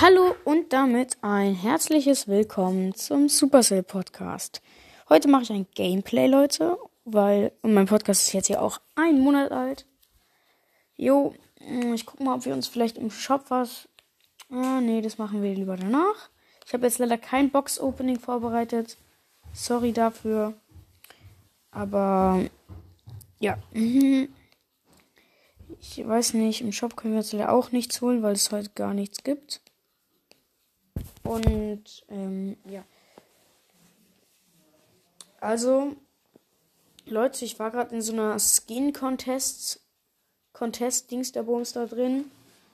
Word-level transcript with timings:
Hallo 0.00 0.36
und 0.44 0.72
damit 0.72 1.18
ein 1.22 1.56
herzliches 1.56 2.28
Willkommen 2.28 2.94
zum 2.94 3.28
Supercell 3.28 3.82
Podcast. 3.82 4.62
Heute 5.08 5.26
mache 5.26 5.42
ich 5.42 5.50
ein 5.50 5.66
Gameplay, 5.74 6.28
Leute, 6.28 6.78
weil 7.04 7.50
mein 7.62 7.86
Podcast 7.86 8.28
ist 8.28 8.32
jetzt 8.32 8.48
ja 8.48 8.60
auch 8.60 8.80
ein 8.94 9.18
Monat 9.18 9.50
alt. 9.50 9.86
Jo, 10.94 11.34
mm, 11.58 11.94
ich 11.94 12.06
gucke 12.06 12.22
mal, 12.22 12.36
ob 12.36 12.44
wir 12.44 12.52
uns 12.52 12.68
vielleicht 12.68 12.96
im 12.96 13.10
Shop 13.10 13.46
was. 13.48 13.88
Ah, 14.50 14.80
nee, 14.80 15.00
das 15.00 15.18
machen 15.18 15.42
wir 15.42 15.52
lieber 15.52 15.76
danach. 15.76 16.30
Ich 16.64 16.72
habe 16.74 16.86
jetzt 16.86 17.00
leider 17.00 17.18
kein 17.18 17.50
Box-Opening 17.50 18.20
vorbereitet. 18.20 18.98
Sorry 19.52 19.90
dafür. 19.90 20.54
Aber 21.72 22.44
ja. 23.40 23.58
Ich 25.80 26.06
weiß 26.06 26.34
nicht, 26.34 26.60
im 26.60 26.72
Shop 26.72 26.96
können 26.96 27.14
wir 27.14 27.18
uns 27.18 27.32
leider 27.32 27.52
auch 27.52 27.72
nichts 27.72 28.00
holen, 28.00 28.22
weil 28.22 28.32
es 28.32 28.50
heute 28.50 28.70
gar 28.74 28.94
nichts 28.94 29.22
gibt. 29.22 29.60
Und 31.28 32.06
ähm, 32.08 32.56
ja. 32.64 32.82
Also, 35.40 35.94
Leute, 37.04 37.44
ich 37.44 37.58
war 37.58 37.70
gerade 37.70 37.94
in 37.94 38.00
so 38.00 38.14
einer 38.14 38.38
Skin-Contest, 38.38 39.80
Contest-Dings 40.54 41.32
der 41.32 41.42
Bums 41.42 41.74
da 41.74 41.84
drin. 41.84 42.30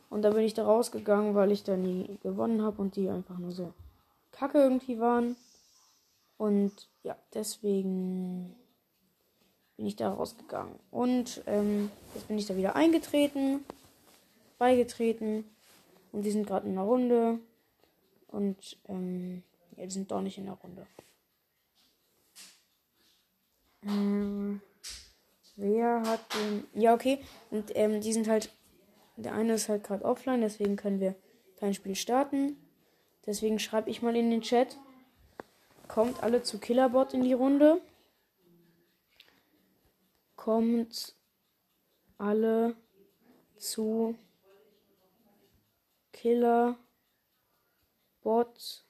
Und 0.09 0.23
da 0.23 0.31
bin 0.31 0.45
ich 0.45 0.55
da 0.55 0.65
rausgegangen, 0.65 1.35
weil 1.35 1.51
ich 1.51 1.65
da 1.65 1.77
nie 1.77 2.17
gewonnen 2.23 2.63
habe 2.63 2.81
und 2.81 2.95
die 2.95 3.09
einfach 3.09 3.39
nur 3.39 3.51
so 3.51 3.75
kacke 4.31 4.59
irgendwie 4.59 5.01
waren. 5.01 5.35
Und 6.37 6.89
ja, 7.03 7.17
deswegen 7.35 8.55
bin 9.77 9.87
ich 9.87 9.97
da 9.97 10.13
rausgegangen. 10.13 10.79
Und 10.93 11.43
ähm, 11.47 11.91
jetzt 12.15 12.29
bin 12.29 12.39
ich 12.39 12.47
da 12.47 12.57
wieder 12.57 12.77
eingetreten, 12.77 13.65
beigetreten. 14.59 15.45
Und 16.13 16.23
die 16.23 16.31
sind 16.31 16.47
gerade 16.47 16.69
in 16.69 16.79
einer 16.79 16.87
Runde. 16.87 17.41
Und 18.35 18.79
ähm, 18.89 19.45
ja, 19.77 19.85
die 19.85 19.93
sind 19.93 20.11
doch 20.11 20.21
nicht 20.21 20.39
in 20.39 20.47
der 20.47 20.55
Runde. 20.55 20.87
Ähm, 23.85 24.61
wer 25.55 26.03
hat 26.03 26.21
den. 26.35 26.65
Ja, 26.75 26.95
okay. 26.95 27.21
Und 27.51 27.71
ähm, 27.77 28.01
die 28.01 28.13
sind 28.13 28.27
halt. 28.27 28.51
Der 29.17 29.35
eine 29.35 29.55
ist 29.55 29.69
halt 29.69 29.85
gerade 29.85 30.05
offline, 30.05 30.41
deswegen 30.41 30.75
können 30.75 30.99
wir 30.99 31.15
kein 31.61 31.75
Spiel 31.75 31.95
starten. 31.95 32.57
Deswegen 33.25 33.61
schreibe 33.61 33.89
ich 33.89 34.03
mal 34.03 34.17
in 34.17 34.31
den 34.31 34.41
Chat. 34.41 34.77
Kommt 35.87 36.21
alle 36.25 36.43
zu 36.43 36.59
Killerbot 36.59 37.15
in 37.15 37.23
die 37.23 37.35
Runde. 37.35 37.81
Kommt 40.35 41.15
alle 42.19 42.75
zu 43.57 44.17
Killerbot 48.25 48.85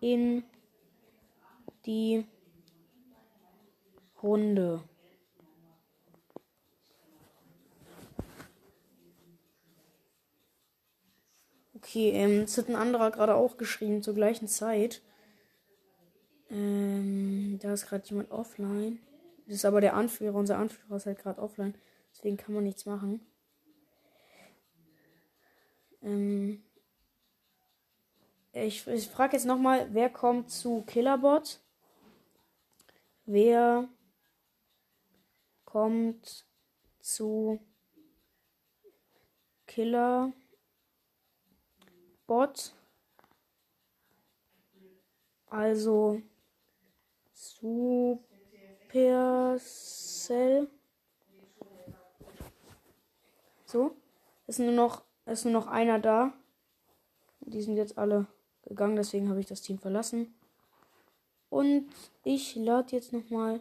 in 0.00 0.42
die 1.86 2.26
Runde. 4.22 4.82
Okay, 11.74 12.10
ähm, 12.10 12.42
es 12.42 12.58
hat 12.58 12.68
ein 12.68 12.76
anderer 12.76 13.10
gerade 13.10 13.34
auch 13.34 13.56
geschrieben 13.56 14.02
zur 14.02 14.14
gleichen 14.14 14.48
Zeit. 14.48 15.02
Ähm, 16.50 17.58
da 17.60 17.72
ist 17.72 17.86
gerade 17.86 18.08
jemand 18.08 18.30
offline. 18.30 19.00
Das 19.46 19.56
ist 19.56 19.64
aber 19.64 19.80
der 19.80 19.94
Anführer. 19.94 20.36
Unser 20.36 20.58
Anführer 20.58 20.96
ist 20.96 21.06
halt 21.06 21.18
gerade 21.18 21.40
offline. 21.40 21.74
Deswegen 22.12 22.36
kann 22.36 22.54
man 22.54 22.64
nichts 22.64 22.86
machen. 22.86 23.20
Ähm, 26.02 26.62
ich 28.52 28.86
ich 28.86 29.08
frage 29.08 29.36
jetzt 29.36 29.46
nochmal, 29.46 29.88
wer 29.92 30.10
kommt 30.10 30.50
zu 30.50 30.82
Killerbot? 30.82 31.60
Wer 33.24 33.88
kommt 35.64 36.44
zu 37.00 37.58
Killerbot? 39.66 40.34
Also 45.46 46.20
Supercell. 47.32 48.18
So. 53.64 53.96
Ist 54.46 54.58
nur 54.58 54.72
noch, 54.72 55.02
ist 55.26 55.44
nur 55.44 55.52
noch 55.54 55.66
einer 55.66 55.98
da. 55.98 56.32
Die 57.40 57.62
sind 57.62 57.76
jetzt 57.76 57.96
alle 57.96 58.26
gegangen, 58.62 58.96
deswegen 58.96 59.28
habe 59.28 59.40
ich 59.40 59.46
das 59.46 59.62
Team 59.62 59.78
verlassen. 59.78 60.34
Und 61.48 61.88
ich 62.24 62.56
lade 62.56 62.96
jetzt 62.96 63.12
nochmal 63.12 63.60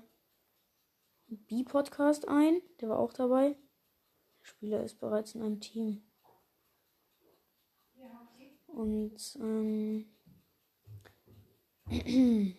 B-Podcast 1.28 2.28
ein. 2.28 2.62
Der 2.80 2.90
war 2.90 3.00
auch 3.00 3.14
dabei. 3.14 3.56
Der 4.40 4.46
Spieler 4.46 4.84
ist 4.84 5.00
bereits 5.00 5.36
in 5.36 5.42
einem 5.42 5.60
Team. 5.60 6.02
Und 8.68 9.38
ähm, 9.42 10.06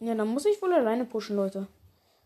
ja, 0.00 0.14
dann 0.14 0.28
muss 0.28 0.46
ich 0.46 0.60
wohl 0.60 0.72
alleine 0.72 1.04
pushen, 1.04 1.36
Leute. 1.36 1.68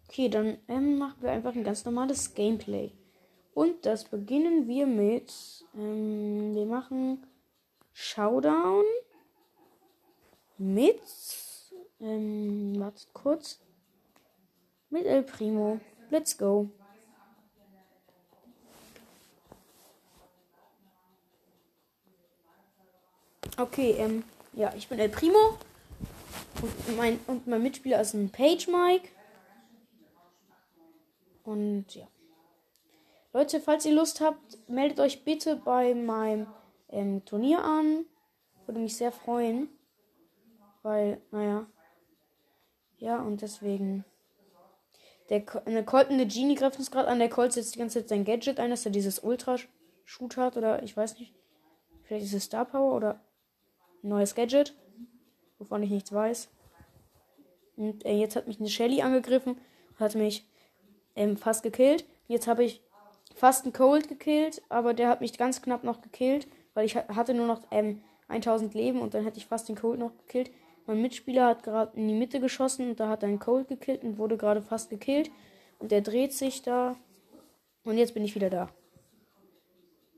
Okay, 0.08 0.28
dann 0.28 0.58
ähm, 0.68 0.98
machen 0.98 1.20
wir 1.20 1.30
einfach 1.30 1.54
ein 1.54 1.64
ganz 1.64 1.84
normales 1.84 2.34
Gameplay. 2.34 2.92
Und 3.54 3.84
das 3.84 4.04
beginnen 4.04 4.66
wir 4.68 4.86
mit. 4.86 5.32
Ähm, 5.74 6.54
wir 6.54 6.66
machen 6.66 7.26
Showdown 7.98 8.84
mit. 10.58 11.00
Ähm, 11.98 12.78
wartet 12.78 13.08
kurz. 13.14 13.58
Mit 14.90 15.06
El 15.06 15.22
Primo. 15.22 15.80
Let's 16.10 16.36
go. 16.36 16.68
Okay, 23.56 23.92
ähm, 23.92 24.24
ja, 24.52 24.74
ich 24.76 24.88
bin 24.88 24.98
El 24.98 25.08
Primo. 25.08 25.56
Und 26.60 26.96
mein, 26.98 27.18
und 27.26 27.46
mein 27.46 27.62
Mitspieler 27.62 28.02
ist 28.02 28.12
ein 28.12 28.30
Page 28.30 28.68
Mike. 28.68 29.08
Und 31.44 31.94
ja. 31.94 32.06
Leute, 33.32 33.58
falls 33.58 33.86
ihr 33.86 33.94
Lust 33.94 34.20
habt, 34.20 34.68
meldet 34.68 35.00
euch 35.00 35.24
bitte 35.24 35.56
bei 35.56 35.94
meinem 35.94 36.46
ähm, 36.88 37.24
Turnier 37.24 37.62
an. 37.62 38.04
Würde 38.66 38.80
mich 38.80 38.96
sehr 38.96 39.12
freuen. 39.12 39.68
Weil, 40.82 41.20
naja. 41.30 41.66
Ja, 42.98 43.20
und 43.20 43.42
deswegen. 43.42 44.04
Der 45.28 45.44
eine 45.66 45.84
Colt 45.84 46.08
und 46.08 46.14
eine 46.14 46.26
Genie 46.26 46.54
greift 46.54 46.78
uns 46.78 46.90
gerade 46.90 47.08
an. 47.08 47.18
Der 47.18 47.28
Colt 47.28 47.52
setzt 47.52 47.74
die 47.74 47.78
ganze 47.78 48.00
Zeit 48.00 48.08
sein 48.08 48.24
Gadget 48.24 48.60
ein, 48.60 48.70
dass 48.70 48.86
er 48.86 48.92
dieses 48.92 49.18
Ultra-Shoot 49.18 50.36
hat. 50.36 50.56
Oder 50.56 50.82
ich 50.82 50.96
weiß 50.96 51.18
nicht. 51.18 51.34
Vielleicht 52.04 52.26
ist 52.26 52.34
es 52.34 52.44
Star 52.44 52.64
Power 52.64 52.94
oder 52.94 53.20
ein 54.02 54.08
neues 54.08 54.34
Gadget. 54.34 54.74
Wovon 55.58 55.82
ich 55.82 55.90
nichts 55.90 56.12
weiß. 56.12 56.48
Und 57.76 58.04
äh, 58.04 58.12
jetzt 58.12 58.36
hat 58.36 58.46
mich 58.46 58.60
eine 58.60 58.68
Shelly 58.68 59.02
angegriffen 59.02 59.56
hat 59.98 60.14
mich 60.14 60.46
ähm, 61.14 61.36
fast 61.36 61.62
gekillt. 61.62 62.04
Jetzt 62.28 62.46
habe 62.46 62.64
ich 62.64 62.82
fast 63.34 63.64
einen 63.64 63.72
Cold 63.72 64.08
gekillt, 64.08 64.62
aber 64.68 64.94
der 64.94 65.08
hat 65.08 65.20
mich 65.20 65.36
ganz 65.36 65.62
knapp 65.62 65.84
noch 65.84 66.00
gekillt, 66.00 66.46
weil 66.76 66.84
ich 66.84 66.94
hatte 66.94 67.32
nur 67.32 67.46
noch 67.46 67.62
ähm, 67.70 68.02
1000 68.28 68.74
Leben 68.74 69.00
und 69.00 69.14
dann 69.14 69.24
hätte 69.24 69.38
ich 69.38 69.46
fast 69.46 69.68
den 69.68 69.76
Cold 69.76 69.98
noch 69.98 70.16
gekillt. 70.18 70.50
Mein 70.86 71.00
Mitspieler 71.00 71.46
hat 71.46 71.62
gerade 71.62 71.96
in 71.96 72.06
die 72.06 72.14
Mitte 72.14 72.38
geschossen 72.38 72.90
und 72.90 73.00
da 73.00 73.08
hat 73.08 73.22
er 73.22 73.30
einen 73.30 73.38
Cold 73.38 73.68
gekillt 73.68 74.04
und 74.04 74.18
wurde 74.18 74.36
gerade 74.36 74.60
fast 74.60 74.90
gekillt. 74.90 75.30
Und 75.78 75.90
der 75.90 76.02
dreht 76.02 76.34
sich 76.34 76.60
da. 76.60 76.96
Und 77.82 77.96
jetzt 77.96 78.12
bin 78.12 78.24
ich 78.24 78.34
wieder 78.34 78.50
da. 78.50 78.68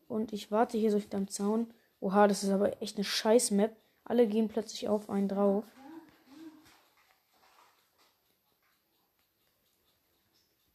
Und 0.08 0.32
ich 0.32 0.50
warte 0.50 0.76
hier 0.76 0.90
so 0.90 1.00
am 1.12 1.28
Zaun. 1.28 1.72
Oha, 2.00 2.26
das 2.26 2.42
ist 2.42 2.50
aber 2.50 2.82
echt 2.82 2.96
eine 2.96 3.04
scheiß 3.04 3.52
Map. 3.52 3.76
Alle 4.04 4.26
gehen 4.26 4.48
plötzlich 4.48 4.88
auf 4.88 5.08
einen 5.08 5.28
drauf. 5.28 5.64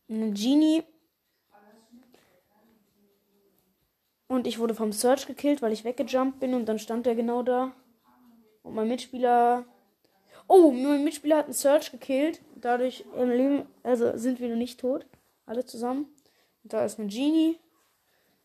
Eine 0.08 0.32
Genie. 0.32 0.84
Und 4.34 4.48
ich 4.48 4.58
wurde 4.58 4.74
vom 4.74 4.92
Search 4.92 5.28
gekillt, 5.28 5.62
weil 5.62 5.72
ich 5.74 5.84
weggejumpt 5.84 6.40
bin 6.40 6.56
und 6.56 6.66
dann 6.66 6.80
stand 6.80 7.06
er 7.06 7.14
genau 7.14 7.44
da. 7.44 7.72
Und 8.64 8.74
mein 8.74 8.88
Mitspieler. 8.88 9.64
Oh, 10.48 10.72
mein 10.72 11.04
Mitspieler 11.04 11.38
hat 11.38 11.46
einen 11.46 11.54
Search 11.54 11.92
gekillt. 11.92 12.42
Dadurch 12.56 13.06
Leben, 13.16 13.68
also 13.84 14.18
sind 14.18 14.40
wir 14.40 14.50
noch 14.50 14.56
nicht 14.56 14.80
tot. 14.80 15.06
Alle 15.46 15.68
zusammen. 15.68 16.08
Und 16.64 16.74
da 16.74 16.84
ist 16.84 16.98
eine 16.98 17.10
Genie. 17.10 17.60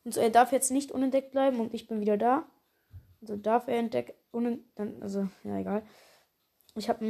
Und 0.04 0.12
so, 0.12 0.20
er 0.20 0.28
darf 0.28 0.52
jetzt 0.52 0.70
nicht 0.70 0.92
unentdeckt 0.92 1.30
bleiben 1.30 1.58
und 1.58 1.72
ich 1.72 1.88
bin 1.88 2.02
wieder 2.02 2.18
da. 2.18 2.44
Also 3.22 3.36
darf 3.36 3.66
er 3.66 3.78
entdecken. 3.78 4.12
Dann, 4.74 5.00
also, 5.00 5.26
ja, 5.42 5.58
egal. 5.58 5.82
Ich 6.74 6.90
habe 6.90 7.02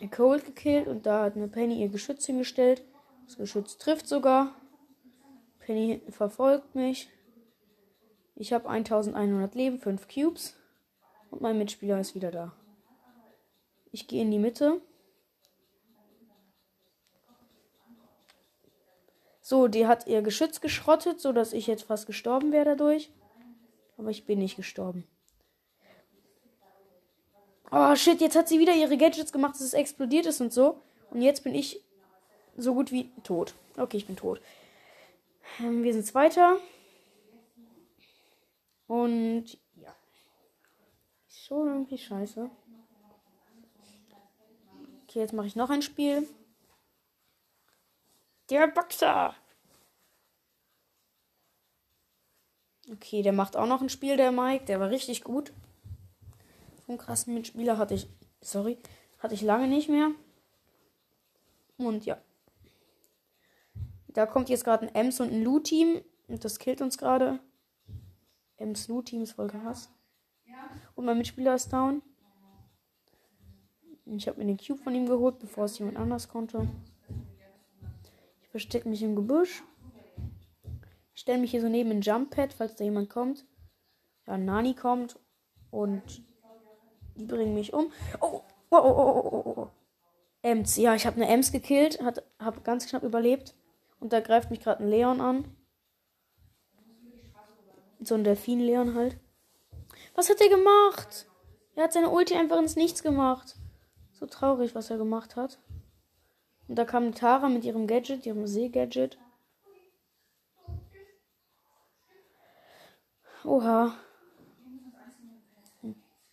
einen 0.00 0.10
Cold 0.12 0.44
gekillt 0.44 0.86
und 0.86 1.04
da 1.04 1.24
hat 1.24 1.34
eine 1.34 1.48
Penny 1.48 1.82
ihr 1.82 1.88
Geschütz 1.88 2.26
hingestellt. 2.26 2.84
Das 3.26 3.38
Geschütz 3.38 3.76
trifft 3.76 4.06
sogar. 4.06 4.54
Penny 5.58 6.00
verfolgt 6.10 6.76
mich. 6.76 7.08
Ich 8.34 8.52
habe 8.52 8.68
1100 8.68 9.54
Leben, 9.54 9.78
5 9.78 10.08
Cubes. 10.08 10.56
Und 11.30 11.40
mein 11.40 11.58
Mitspieler 11.58 11.98
ist 12.00 12.14
wieder 12.14 12.30
da. 12.30 12.52
Ich 13.90 14.06
gehe 14.06 14.22
in 14.22 14.30
die 14.30 14.38
Mitte. 14.38 14.80
So, 19.40 19.68
die 19.68 19.86
hat 19.86 20.06
ihr 20.06 20.22
Geschütz 20.22 20.60
geschrottet, 20.60 21.20
sodass 21.20 21.52
ich 21.52 21.66
jetzt 21.66 21.82
fast 21.84 22.06
gestorben 22.06 22.52
wäre 22.52 22.64
dadurch. 22.64 23.10
Aber 23.98 24.10
ich 24.10 24.24
bin 24.24 24.38
nicht 24.38 24.56
gestorben. 24.56 25.06
Oh 27.70 27.96
shit, 27.96 28.20
jetzt 28.20 28.36
hat 28.36 28.48
sie 28.48 28.60
wieder 28.60 28.74
ihre 28.74 28.96
Gadgets 28.96 29.32
gemacht, 29.32 29.54
dass 29.54 29.62
es 29.62 29.74
explodiert 29.74 30.26
ist 30.26 30.40
und 30.40 30.52
so. 30.52 30.80
Und 31.10 31.22
jetzt 31.22 31.42
bin 31.42 31.54
ich 31.54 31.82
so 32.56 32.74
gut 32.74 32.92
wie 32.92 33.10
tot. 33.24 33.54
Okay, 33.76 33.96
ich 33.96 34.06
bin 34.06 34.16
tot. 34.16 34.40
Ähm, 35.60 35.82
wir 35.82 35.92
sind 35.92 36.06
Zweiter. 36.06 36.58
Und 38.92 39.58
ja. 39.76 39.96
Schon 41.26 41.66
irgendwie 41.66 41.96
scheiße. 41.96 42.50
Okay, 45.04 45.18
jetzt 45.18 45.32
mache 45.32 45.46
ich 45.46 45.56
noch 45.56 45.70
ein 45.70 45.80
Spiel. 45.80 46.28
Der 48.50 48.66
Boxer. 48.66 49.34
Okay, 52.90 53.22
der 53.22 53.32
macht 53.32 53.56
auch 53.56 53.66
noch 53.66 53.80
ein 53.80 53.88
Spiel, 53.88 54.18
der 54.18 54.30
Mike. 54.30 54.66
Der 54.66 54.78
war 54.78 54.90
richtig 54.90 55.24
gut. 55.24 55.54
So 56.84 56.92
einen 56.92 56.98
krassen 56.98 57.32
Mitspieler 57.32 57.78
hatte 57.78 57.94
ich. 57.94 58.08
Sorry. 58.42 58.76
Hatte 59.20 59.32
ich 59.32 59.40
lange 59.40 59.68
nicht 59.68 59.88
mehr. 59.88 60.10
Und 61.78 62.04
ja. 62.04 62.20
Da 64.08 64.26
kommt 64.26 64.50
jetzt 64.50 64.64
gerade 64.64 64.86
ein 64.86 64.94
Ems 64.94 65.18
und 65.18 65.32
ein 65.32 65.42
Lu-Team. 65.42 66.02
Und 66.28 66.44
das 66.44 66.58
killt 66.58 66.82
uns 66.82 66.98
gerade. 66.98 67.40
Ems 68.62 68.88
Lu-Team 68.88 69.22
ist 69.22 69.32
voll 69.32 69.48
krass. 69.48 69.90
Und 70.94 71.04
mein 71.04 71.18
Mitspieler 71.18 71.54
ist 71.54 71.72
down. 71.72 72.02
Ich 74.06 74.28
habe 74.28 74.38
mir 74.38 74.46
den 74.46 74.56
Cube 74.56 74.82
von 74.82 74.94
ihm 74.94 75.06
geholt, 75.06 75.38
bevor 75.38 75.64
es 75.64 75.78
jemand 75.78 75.96
anders 75.96 76.28
konnte. 76.28 76.68
Ich 78.42 78.48
verstecke 78.48 78.88
mich 78.88 79.02
im 79.02 79.16
Gebüsch. 79.16 79.62
Ich 81.14 81.20
stelle 81.20 81.38
mich 81.38 81.50
hier 81.50 81.60
so 81.60 81.68
neben 81.68 81.90
ein 81.90 82.00
Jump 82.00 82.30
Pad, 82.30 82.52
falls 82.52 82.76
da 82.76 82.84
jemand 82.84 83.10
kommt. 83.10 83.44
Ja, 84.26 84.38
Nani 84.38 84.74
kommt 84.74 85.18
und 85.70 86.22
die 87.16 87.26
bringen 87.26 87.54
mich 87.54 87.72
um. 87.72 87.92
Oh, 88.20 88.42
oh, 88.70 88.76
oh, 88.76 88.78
oh, 88.78 89.30
oh, 89.32 89.42
oh. 89.44 89.54
oh. 89.56 89.70
Ems, 90.42 90.76
ja, 90.76 90.94
ich 90.94 91.06
habe 91.06 91.16
eine 91.16 91.28
Ems 91.28 91.52
gekillt, 91.52 92.00
habe 92.00 92.60
ganz 92.62 92.86
knapp 92.86 93.02
überlebt. 93.02 93.54
Und 94.00 94.12
da 94.12 94.20
greift 94.20 94.50
mich 94.50 94.60
gerade 94.60 94.82
ein 94.82 94.88
Leon 94.88 95.20
an. 95.20 95.44
So 98.04 98.14
ein 98.16 98.24
Delfin-Leon 98.24 98.94
halt. 98.94 99.16
Was 100.14 100.28
hat 100.28 100.40
er 100.40 100.48
gemacht? 100.48 101.26
Er 101.74 101.84
hat 101.84 101.92
seine 101.92 102.10
Ulti 102.10 102.34
einfach 102.34 102.58
ins 102.58 102.76
Nichts 102.76 103.02
gemacht. 103.02 103.56
So 104.12 104.26
traurig, 104.26 104.74
was 104.74 104.90
er 104.90 104.98
gemacht 104.98 105.36
hat. 105.36 105.58
Und 106.68 106.76
da 106.76 106.84
kam 106.84 107.14
Tara 107.14 107.48
mit 107.48 107.64
ihrem 107.64 107.86
Gadget, 107.86 108.26
ihrem 108.26 108.46
See-Gadget. 108.46 109.18
Oha. 113.44 113.94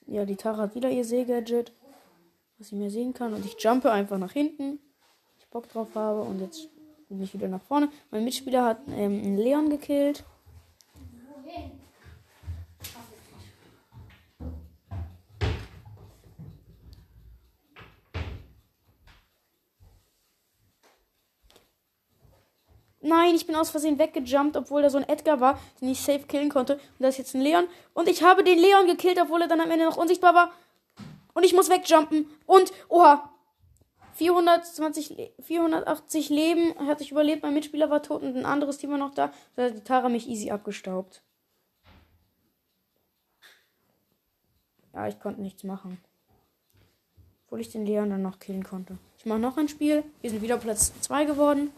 Ja, 0.07 0.25
die 0.25 0.35
Tara 0.35 0.63
hat 0.63 0.75
wieder 0.75 0.89
ihr 0.89 1.05
See-Gadget. 1.05 1.71
Was 2.57 2.67
ich 2.67 2.73
mir 2.73 2.89
sehen 2.89 3.13
kann. 3.13 3.33
Und 3.33 3.45
ich 3.45 3.55
jumpe 3.59 3.91
einfach 3.91 4.17
nach 4.17 4.33
hinten. 4.33 4.79
Ich 5.39 5.47
Bock 5.49 5.69
drauf 5.69 5.95
habe. 5.95 6.21
Und 6.21 6.39
jetzt 6.41 6.67
bin 7.07 7.21
ich 7.21 7.33
wieder 7.33 7.47
nach 7.47 7.61
vorne. 7.61 7.89
Mein 8.11 8.23
Mitspieler 8.23 8.65
hat 8.65 8.81
ähm, 8.87 9.21
einen 9.23 9.37
Leon 9.37 9.69
gekillt. 9.69 10.25
Nein, 23.01 23.35
ich 23.35 23.47
bin 23.47 23.55
aus 23.55 23.69
Versehen 23.69 23.97
weggejumpt, 23.97 24.57
obwohl 24.57 24.81
da 24.81 24.89
so 24.89 24.97
ein 24.97 25.07
Edgar 25.07 25.39
war, 25.39 25.59
den 25.79 25.89
ich 25.89 26.01
safe 26.01 26.25
killen 26.27 26.49
konnte. 26.49 26.73
Und 26.73 26.99
da 26.99 27.07
ist 27.07 27.17
jetzt 27.17 27.33
ein 27.33 27.41
Leon. 27.41 27.67
Und 27.93 28.09
ich 28.09 28.23
habe 28.23 28.43
den 28.43 28.59
Leon 28.59 28.87
gekillt, 28.87 29.19
obwohl 29.21 29.41
er 29.41 29.47
dann 29.47 29.61
am 29.61 29.71
Ende 29.71 29.85
noch 29.85 29.97
unsichtbar 29.97 30.33
war. 30.33 30.51
Und 31.33 31.43
ich 31.43 31.53
muss 31.53 31.69
wegjumpen. 31.69 32.29
Und, 32.45 32.73
oha, 32.89 33.29
420, 34.15 35.31
480 35.39 36.29
Leben 36.29 36.75
hatte 36.87 37.03
ich 37.03 37.11
überlebt. 37.11 37.41
Mein 37.41 37.53
Mitspieler 37.53 37.89
war 37.89 38.03
tot 38.03 38.21
und 38.21 38.35
ein 38.35 38.45
anderes 38.45 38.77
Team 38.77 38.91
war 38.91 38.97
noch 38.97 39.13
da. 39.13 39.31
Da 39.55 39.63
hat 39.63 39.77
die 39.77 39.83
Tara 39.83 40.09
mich 40.09 40.27
easy 40.27 40.51
abgestaubt. 40.51 41.23
Ja, 44.93 45.07
ich 45.07 45.19
konnte 45.21 45.41
nichts 45.41 45.63
machen. 45.63 45.99
Obwohl 47.45 47.61
ich 47.61 47.71
den 47.71 47.85
Leon 47.85 48.09
dann 48.09 48.21
noch 48.21 48.39
killen 48.39 48.63
konnte. 48.63 48.97
Ich 49.17 49.25
mache 49.25 49.39
noch 49.39 49.57
ein 49.57 49.69
Spiel. 49.69 50.03
Wir 50.19 50.29
sind 50.29 50.41
wieder 50.41 50.57
Platz 50.57 50.91
2 50.99 51.23
geworden. 51.23 51.71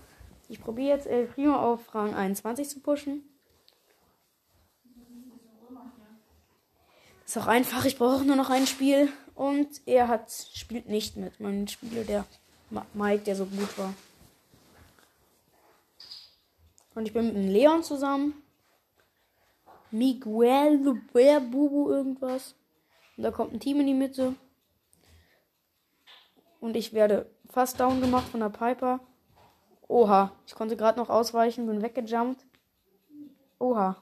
Ich 0.52 0.60
probiere 0.60 0.98
jetzt 0.98 1.08
El 1.08 1.28
Primo 1.28 1.56
auf 1.56 1.96
Rang 1.96 2.14
21 2.14 2.68
zu 2.68 2.82
pushen. 2.82 3.24
Ist 7.26 7.38
auch 7.38 7.48
einfach. 7.48 7.86
Ich 7.86 7.98
brauche 7.98 8.26
nur 8.26 8.36
noch 8.36 8.50
ein 8.50 8.68
Spiel. 8.68 9.08
Und 9.34 9.70
er 9.86 10.10
hat 10.10 10.30
spielt 10.54 10.90
nicht 10.90 11.16
mit. 11.16 11.40
Mein 11.40 11.70
Spieler, 11.70 12.04
der 12.04 12.26
Mike, 12.94 13.24
der 13.24 13.38
so 13.38 13.46
gut 13.46 13.78
war. 13.78 13.94
Und 16.96 17.06
ich 17.06 17.14
bin 17.14 17.28
mit 17.28 17.36
einem 17.38 17.50
Leon 17.50 17.82
zusammen. 17.82 18.34
Miguel 19.90 20.80
Bubu 20.80 21.90
irgendwas. 21.90 22.56
Und 23.16 23.24
da 23.24 23.32
kommt 23.32 23.54
ein 23.54 23.62
Team 23.62 23.80
in 23.80 23.88
die 23.88 23.94
Mitte. 23.94 24.36
Und 26.60 26.76
ich 26.76 26.92
werde 26.92 27.32
fast 27.50 27.80
down 27.80 28.02
gemacht 28.02 28.28
von 28.28 28.42
der 28.42 28.50
Piper. 28.50 29.00
Oha, 29.92 30.32
ich 30.48 30.56
konnte 30.56 30.78
gerade 30.78 30.98
noch 30.98 31.10
ausweichen, 31.10 31.68
bin 31.68 31.82
weggejumpt. 31.82 32.46
Oha. 33.60 34.02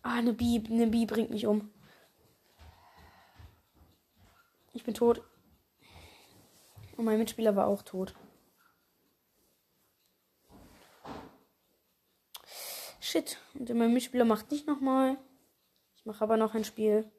Ah, 0.00 0.14
eine 0.14 0.32
Bi, 0.32 0.64
eine 0.70 0.86
Bi 0.86 1.04
bringt 1.04 1.28
mich 1.28 1.46
um. 1.46 1.70
Ich 4.72 4.84
bin 4.84 4.94
tot. 4.94 5.22
Und 6.96 7.04
mein 7.04 7.18
Mitspieler 7.18 7.56
war 7.56 7.66
auch 7.66 7.82
tot. 7.82 8.14
Shit. 13.00 13.36
Und 13.52 13.68
mein 13.74 13.92
Mitspieler 13.92 14.24
macht 14.24 14.50
nicht 14.50 14.66
nochmal. 14.66 15.18
Ich 15.94 16.06
mache 16.06 16.24
aber 16.24 16.38
noch 16.38 16.54
ein 16.54 16.64
Spiel. 16.64 17.12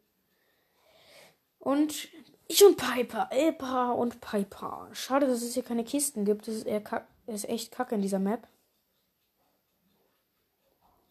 Und 1.59 2.09
ich 2.53 2.63
und 2.63 2.77
Piper. 2.77 3.27
Elpa 3.31 3.91
und 3.91 4.21
Piper. 4.21 4.89
Schade, 4.93 5.27
dass 5.27 5.41
es 5.41 5.53
hier 5.53 5.63
keine 5.63 5.83
Kisten 5.83 6.23
gibt. 6.23 6.47
Das 6.47 6.55
ist, 6.55 6.65
eher 6.65 6.81
kack, 6.81 7.07
ist 7.27 7.49
echt 7.49 7.71
kacke 7.71 7.95
in 7.95 8.01
dieser 8.01 8.19
Map. 8.19 8.47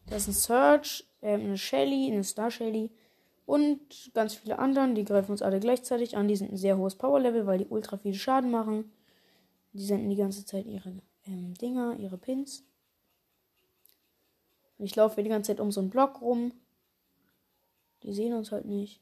Da 0.07 0.17
ist 0.17 0.29
ein 0.29 0.35
Search, 0.35 1.07
äh, 1.21 1.35
eine 1.35 1.59
Shelly, 1.59 2.11
eine 2.11 2.25
Star 2.25 2.51
Shelly 2.51 2.91
und 3.47 3.81
ganz 4.15 4.35
viele 4.35 4.59
anderen. 4.59 4.95
Die 4.95 5.05
greifen 5.05 5.33
uns 5.33 5.43
alle 5.43 5.61
gleichzeitig 5.61 6.17
an. 6.17 6.29
Die 6.29 6.37
sind 6.37 6.53
ein 6.53 6.57
sehr 6.57 6.77
hohes 6.77 6.97
Power-Level, 6.97 7.47
weil 7.47 7.59
die 7.59 7.67
ultra 7.67 7.97
viel 7.99 8.15
Schaden 8.15 8.51
machen. 8.51 8.93
Die 9.73 9.85
senden 9.85 10.11
die 10.11 10.17
ganze 10.17 10.45
Zeit 10.45 10.67
ihre 10.67 10.93
ähm, 11.27 11.55
Dinger, 11.55 11.97
ihre 11.99 12.19
Pins. 12.19 12.65
ich 14.79 14.95
laufe 14.97 15.23
die 15.23 15.29
ganze 15.29 15.53
Zeit 15.53 15.61
um 15.61 15.73
so 15.73 15.81
einen 15.81 15.91
Block 15.91 16.21
rum. 16.21 16.53
Die 18.03 18.13
sehen 18.13 18.35
uns 18.35 18.53
halt 18.53 18.67
nicht. 18.67 19.01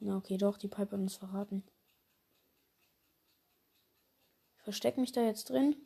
Na 0.00 0.16
okay, 0.16 0.36
doch, 0.36 0.56
die 0.58 0.68
Piper 0.68 0.92
hat 0.92 1.00
uns 1.00 1.16
verraten. 1.16 1.64
Ich 4.56 4.62
verstecke 4.62 5.00
mich 5.00 5.12
da 5.12 5.22
jetzt 5.22 5.50
drin. 5.50 5.76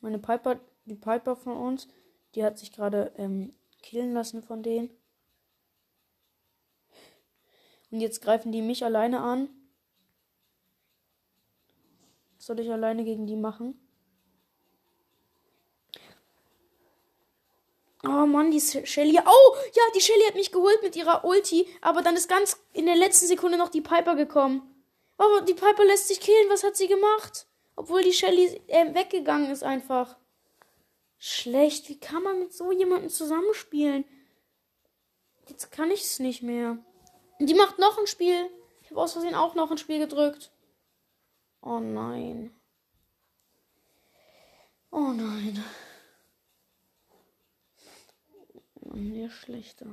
Meine 0.00 0.18
Piper, 0.18 0.60
die 0.84 0.94
Piper 0.94 1.36
von 1.36 1.56
uns, 1.56 1.88
die 2.34 2.44
hat 2.44 2.58
sich 2.58 2.72
gerade 2.72 3.12
ähm, 3.16 3.54
killen 3.82 4.12
lassen 4.12 4.42
von 4.42 4.62
denen. 4.62 4.90
Und 7.90 8.00
jetzt 8.00 8.20
greifen 8.20 8.52
die 8.52 8.62
mich 8.62 8.84
alleine 8.84 9.20
an. 9.20 9.48
Was 12.36 12.46
soll 12.46 12.60
ich 12.60 12.70
alleine 12.70 13.04
gegen 13.04 13.26
die 13.26 13.36
machen? 13.36 13.85
Oh 18.06 18.26
Mann, 18.26 18.50
die 18.52 18.60
Shelly. 18.60 19.18
Oh, 19.18 19.56
ja, 19.74 19.82
die 19.94 20.00
Shelly 20.00 20.24
hat 20.26 20.36
mich 20.36 20.52
geholt 20.52 20.80
mit 20.82 20.94
ihrer 20.94 21.24
Ulti. 21.24 21.66
Aber 21.80 22.02
dann 22.02 22.14
ist 22.14 22.28
ganz 22.28 22.58
in 22.72 22.86
der 22.86 22.94
letzten 22.94 23.26
Sekunde 23.26 23.58
noch 23.58 23.68
die 23.68 23.80
Piper 23.80 24.14
gekommen. 24.14 24.62
Aber 25.18 25.40
die 25.40 25.54
Piper 25.54 25.84
lässt 25.84 26.08
sich 26.08 26.20
killen. 26.20 26.48
Was 26.48 26.62
hat 26.62 26.76
sie 26.76 26.86
gemacht? 26.86 27.46
Obwohl 27.74 28.02
die 28.02 28.12
Shelly 28.12 28.60
äh, 28.68 28.94
weggegangen 28.94 29.50
ist 29.50 29.64
einfach. 29.64 30.16
Schlecht. 31.18 31.88
Wie 31.88 31.98
kann 31.98 32.22
man 32.22 32.38
mit 32.38 32.52
so 32.52 32.70
jemandem 32.70 33.10
zusammenspielen? 33.10 34.04
Jetzt 35.48 35.72
kann 35.72 35.90
ich 35.90 36.02
es 36.02 36.18
nicht 36.20 36.42
mehr. 36.42 36.78
Die 37.40 37.54
macht 37.54 37.78
noch 37.78 37.98
ein 37.98 38.06
Spiel. 38.06 38.48
Ich 38.82 38.90
habe 38.90 39.00
aus 39.00 39.12
Versehen 39.14 39.34
auch 39.34 39.54
noch 39.54 39.70
ein 39.70 39.78
Spiel 39.78 39.98
gedrückt. 39.98 40.52
Oh 41.60 41.80
nein. 41.80 42.54
Oh 44.92 45.12
nein. 45.12 45.64
Der 48.96 49.30
schlechter. 49.30 49.86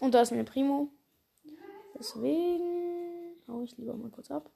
Und 0.00 0.14
da 0.14 0.22
ist 0.22 0.32
mir 0.32 0.44
Primo. 0.44 0.88
Deswegen 1.98 3.36
hau 3.48 3.62
ich 3.62 3.76
lieber 3.76 3.94
mal 3.94 4.10
kurz 4.10 4.30
ab. 4.30 4.50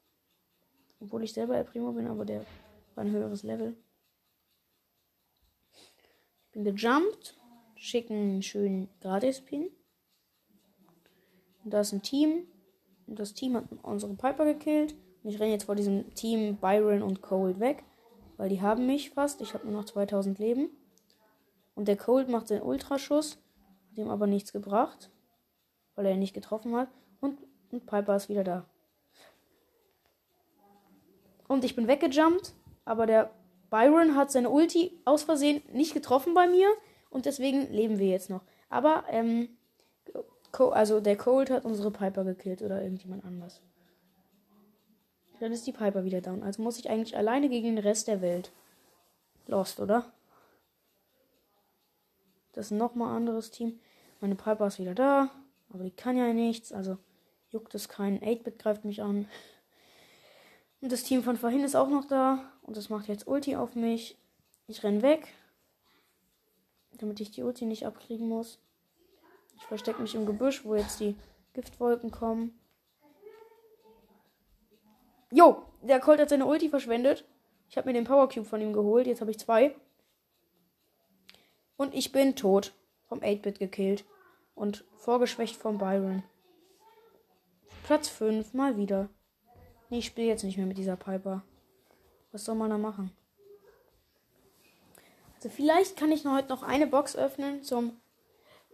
Obwohl 1.00 1.22
ich 1.22 1.32
selber 1.32 1.56
El 1.56 1.64
Primo 1.64 1.92
bin, 1.92 2.08
aber 2.08 2.24
der 2.24 2.44
war 2.94 3.04
ein 3.04 3.12
höheres 3.12 3.42
Level. 3.42 3.76
Ich 5.72 6.50
bin 6.52 6.64
gejumpt. 6.64 7.36
Schicken 7.76 8.14
einen 8.14 8.42
schönen 8.42 8.88
Gratis-Pin. 9.00 9.70
Und 11.62 11.70
da 11.72 11.80
ist 11.80 11.92
ein 11.92 12.02
Team. 12.02 12.48
Und 13.06 13.20
das 13.20 13.34
Team 13.34 13.54
hat 13.54 13.64
unsere 13.82 14.14
Piper 14.14 14.44
gekillt. 14.44 14.96
Und 15.22 15.30
ich 15.30 15.38
renne 15.38 15.52
jetzt 15.52 15.64
vor 15.64 15.76
diesem 15.76 16.12
Team 16.14 16.56
Byron 16.56 17.02
und 17.02 17.22
Cold 17.22 17.60
weg. 17.60 17.84
Weil 18.36 18.48
die 18.48 18.60
haben 18.60 18.86
mich 18.86 19.10
fast. 19.10 19.40
Ich 19.40 19.54
habe 19.54 19.66
nur 19.66 19.76
noch 19.76 19.84
2000 19.84 20.40
Leben. 20.40 20.70
Und 21.76 21.86
der 21.86 21.96
Cold 21.96 22.28
macht 22.28 22.48
seinen 22.48 22.62
Ultraschuss. 22.62 23.38
Ihm 23.98 24.10
aber 24.10 24.26
nichts 24.26 24.52
gebracht. 24.52 25.10
Weil 25.94 26.06
er 26.06 26.12
ihn 26.12 26.20
nicht 26.20 26.34
getroffen 26.34 26.74
hat. 26.76 26.88
Und, 27.20 27.38
und 27.72 27.86
Piper 27.86 28.16
ist 28.16 28.28
wieder 28.28 28.44
da. 28.44 28.64
Und 31.48 31.64
ich 31.64 31.74
bin 31.74 31.88
weggejumpt. 31.88 32.54
Aber 32.84 33.06
der 33.06 33.30
Byron 33.70 34.14
hat 34.14 34.30
seine 34.30 34.50
Ulti 34.50 34.98
aus 35.04 35.24
Versehen 35.24 35.62
nicht 35.72 35.94
getroffen 35.94 36.32
bei 36.32 36.46
mir. 36.46 36.68
Und 37.10 37.26
deswegen 37.26 37.70
leben 37.72 37.98
wir 37.98 38.08
jetzt 38.08 38.30
noch. 38.30 38.42
Aber, 38.70 39.04
ähm, 39.08 39.48
also 40.52 41.00
der 41.00 41.16
Cold 41.16 41.50
hat 41.50 41.64
unsere 41.64 41.90
Piper 41.90 42.24
gekillt 42.24 42.62
oder 42.62 42.82
irgendjemand 42.82 43.24
anders. 43.24 43.60
Dann 45.40 45.52
ist 45.52 45.66
die 45.66 45.72
Piper 45.72 46.04
wieder 46.04 46.20
down. 46.20 46.42
Also 46.42 46.62
muss 46.62 46.78
ich 46.78 46.88
eigentlich 46.88 47.16
alleine 47.16 47.48
gegen 47.48 47.76
den 47.76 47.78
Rest 47.78 48.08
der 48.08 48.20
Welt. 48.20 48.52
Lost, 49.46 49.80
oder? 49.80 50.12
Das 52.52 52.66
ist 52.66 52.70
nochmal 52.72 53.10
ein 53.10 53.16
anderes 53.16 53.50
Team. 53.50 53.80
Meine 54.20 54.34
Piper 54.34 54.66
ist 54.66 54.78
wieder 54.78 54.94
da. 54.94 55.30
Aber 55.72 55.84
die 55.84 55.90
kann 55.90 56.16
ja 56.16 56.32
nichts. 56.32 56.72
Also 56.72 56.98
juckt 57.50 57.74
es 57.74 57.88
keinen. 57.88 58.20
8-Bit 58.20 58.58
greift 58.58 58.84
mich 58.84 59.02
an. 59.02 59.28
Und 60.80 60.92
das 60.92 61.02
Team 61.02 61.22
von 61.22 61.36
vorhin 61.36 61.64
ist 61.64 61.76
auch 61.76 61.88
noch 61.88 62.06
da. 62.06 62.52
Und 62.62 62.76
das 62.76 62.88
macht 62.88 63.08
jetzt 63.08 63.26
Ulti 63.26 63.56
auf 63.56 63.74
mich. 63.74 64.16
Ich 64.66 64.82
renn 64.82 65.02
weg. 65.02 65.28
Damit 66.92 67.20
ich 67.20 67.30
die 67.30 67.42
Ulti 67.42 67.64
nicht 67.64 67.86
abkriegen 67.86 68.28
muss. 68.28 68.58
Ich 69.56 69.64
verstecke 69.64 70.02
mich 70.02 70.14
im 70.14 70.26
Gebüsch, 70.26 70.64
wo 70.64 70.74
jetzt 70.74 71.00
die 71.00 71.16
Giftwolken 71.54 72.10
kommen. 72.10 72.58
Jo, 75.30 75.62
der 75.82 76.00
Colt 76.00 76.20
hat 76.20 76.28
seine 76.28 76.46
Ulti 76.46 76.68
verschwendet. 76.68 77.24
Ich 77.68 77.76
habe 77.76 77.88
mir 77.88 77.92
den 77.92 78.04
Power 78.04 78.28
Cube 78.28 78.46
von 78.46 78.60
ihm 78.60 78.72
geholt. 78.72 79.06
Jetzt 79.06 79.20
habe 79.20 79.30
ich 79.30 79.38
zwei. 79.38 79.74
Und 81.76 81.94
ich 81.94 82.12
bin 82.12 82.34
tot. 82.34 82.72
Vom 83.08 83.20
8-Bit 83.20 83.58
gekillt. 83.58 84.04
Und 84.54 84.84
vorgeschwächt 84.96 85.56
vom 85.56 85.78
Byron. 85.78 86.22
Platz 87.84 88.08
5, 88.08 88.54
mal 88.54 88.76
wieder. 88.76 89.08
Nee, 89.88 89.98
ich 89.98 90.06
spiele 90.06 90.28
jetzt 90.28 90.44
nicht 90.44 90.58
mehr 90.58 90.66
mit 90.66 90.78
dieser 90.78 90.96
Piper. 90.96 91.42
Was 92.32 92.44
soll 92.44 92.54
man 92.54 92.70
da 92.70 92.78
machen? 92.78 93.10
Also 95.36 95.48
vielleicht 95.48 95.96
kann 95.96 96.12
ich 96.12 96.24
noch 96.24 96.34
heute 96.34 96.48
noch 96.48 96.62
eine 96.62 96.86
Box 96.86 97.16
öffnen 97.16 97.62
zum 97.62 97.92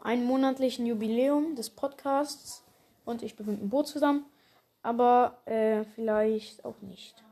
einmonatlichen 0.00 0.87
Jubiläum 0.87 1.55
des 1.57 1.71
Podcasts. 1.71 2.64
Und 3.05 3.23
ich 3.23 3.37
bin 3.37 3.47
mit 3.47 3.61
dem 3.61 3.69
Boot 3.69 3.87
zusammen. 3.87 4.25
Aber 4.83 5.38
äh, 5.45 5.85
vielleicht 5.85 6.64
auch 6.64 6.81
nicht. 6.81 7.23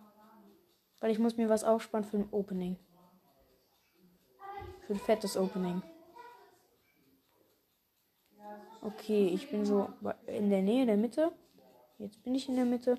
Weil 1.00 1.11
ich 1.11 1.18
muss 1.18 1.37
mir 1.37 1.49
was 1.49 1.64
aufsparen 1.64 2.04
für 2.04 2.18
ein 2.18 2.28
Opening. 2.30 2.76
Für 4.87 4.92
ein 4.92 5.00
fettes 5.00 5.37
Opening. 5.37 5.82
Okay, 8.84 9.30
ich 9.32 9.48
bin 9.48 9.64
so 9.64 9.88
in 10.26 10.50
der 10.50 10.62
Nähe 10.62 10.86
der 10.86 10.96
Mitte. 10.96 11.30
Jetzt 11.98 12.22
bin 12.24 12.34
ich 12.34 12.48
in 12.48 12.56
der 12.56 12.64
Mitte. 12.64 12.98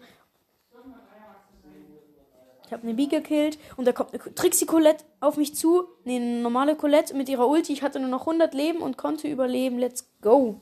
Ich 2.65 2.71
habe 2.71 2.83
eine 2.83 2.93
Bee 2.93 3.07
gekillt 3.07 3.59
und 3.75 3.85
da 3.85 3.91
kommt 3.91 4.13
eine 4.13 4.33
Trixie 4.33 4.65
Colette 4.65 5.03
auf 5.19 5.35
mich 5.35 5.55
zu. 5.55 5.83
Ne, 6.05 6.15
eine 6.15 6.41
normale 6.41 6.77
Colette 6.77 7.13
mit 7.13 7.27
ihrer 7.27 7.49
Ulti. 7.49 7.73
Ich 7.73 7.83
hatte 7.83 7.99
nur 7.99 8.09
noch 8.09 8.21
100 8.21 8.53
Leben 8.53 8.79
und 8.79 8.97
konnte 8.97 9.27
überleben. 9.27 9.77
Let's 9.77 10.09
go. 10.21 10.61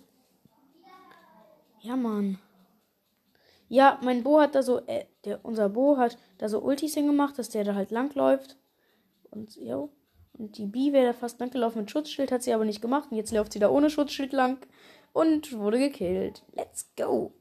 Ja, 1.82 1.96
Mann. 1.96 2.40
Ja, 3.70 4.00
mein 4.04 4.24
Bo 4.24 4.42
hat 4.42 4.56
da 4.56 4.64
so, 4.64 4.80
äh, 4.88 5.06
der, 5.24 5.46
unser 5.46 5.70
Bo 5.70 5.98
hat 5.98 6.18
da 6.40 6.50
so 6.50 6.60
Ultis 6.60 6.96
hingemacht, 6.96 7.38
dass 7.38 7.50
der 7.50 7.64
da 7.64 7.76
halt 7.76 7.92
langläuft. 7.92 8.58
Und, 9.30 9.56
jo. 9.56 9.90
Und 10.34 10.58
die 10.58 10.66
Bee 10.66 10.92
wäre 10.94 11.08
da 11.08 11.14
fast 11.14 11.40
langgelaufen 11.40 11.82
mit 11.82 11.92
Schutzschild, 11.92 12.32
hat 12.32 12.42
sie 12.42 12.54
aber 12.54 12.66
nicht 12.66 12.82
gemacht. 12.82 13.12
Und 13.12 13.18
jetzt 13.18 13.32
läuft 13.32 13.54
sie 13.54 13.60
da 13.60 13.70
ohne 13.70 13.92
Schutzschild 13.92 14.34
lang 14.34 14.58
und 15.14 15.54
wurde 15.58 15.80
gekillt. 15.80 16.44
Let's 16.54 16.90
go. 16.96 17.34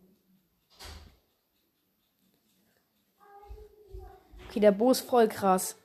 Okay, 4.48 4.60
der 4.60 4.72
Bo 4.72 4.90
ist 4.90 5.02
voll 5.02 5.28
krass. 5.28 5.76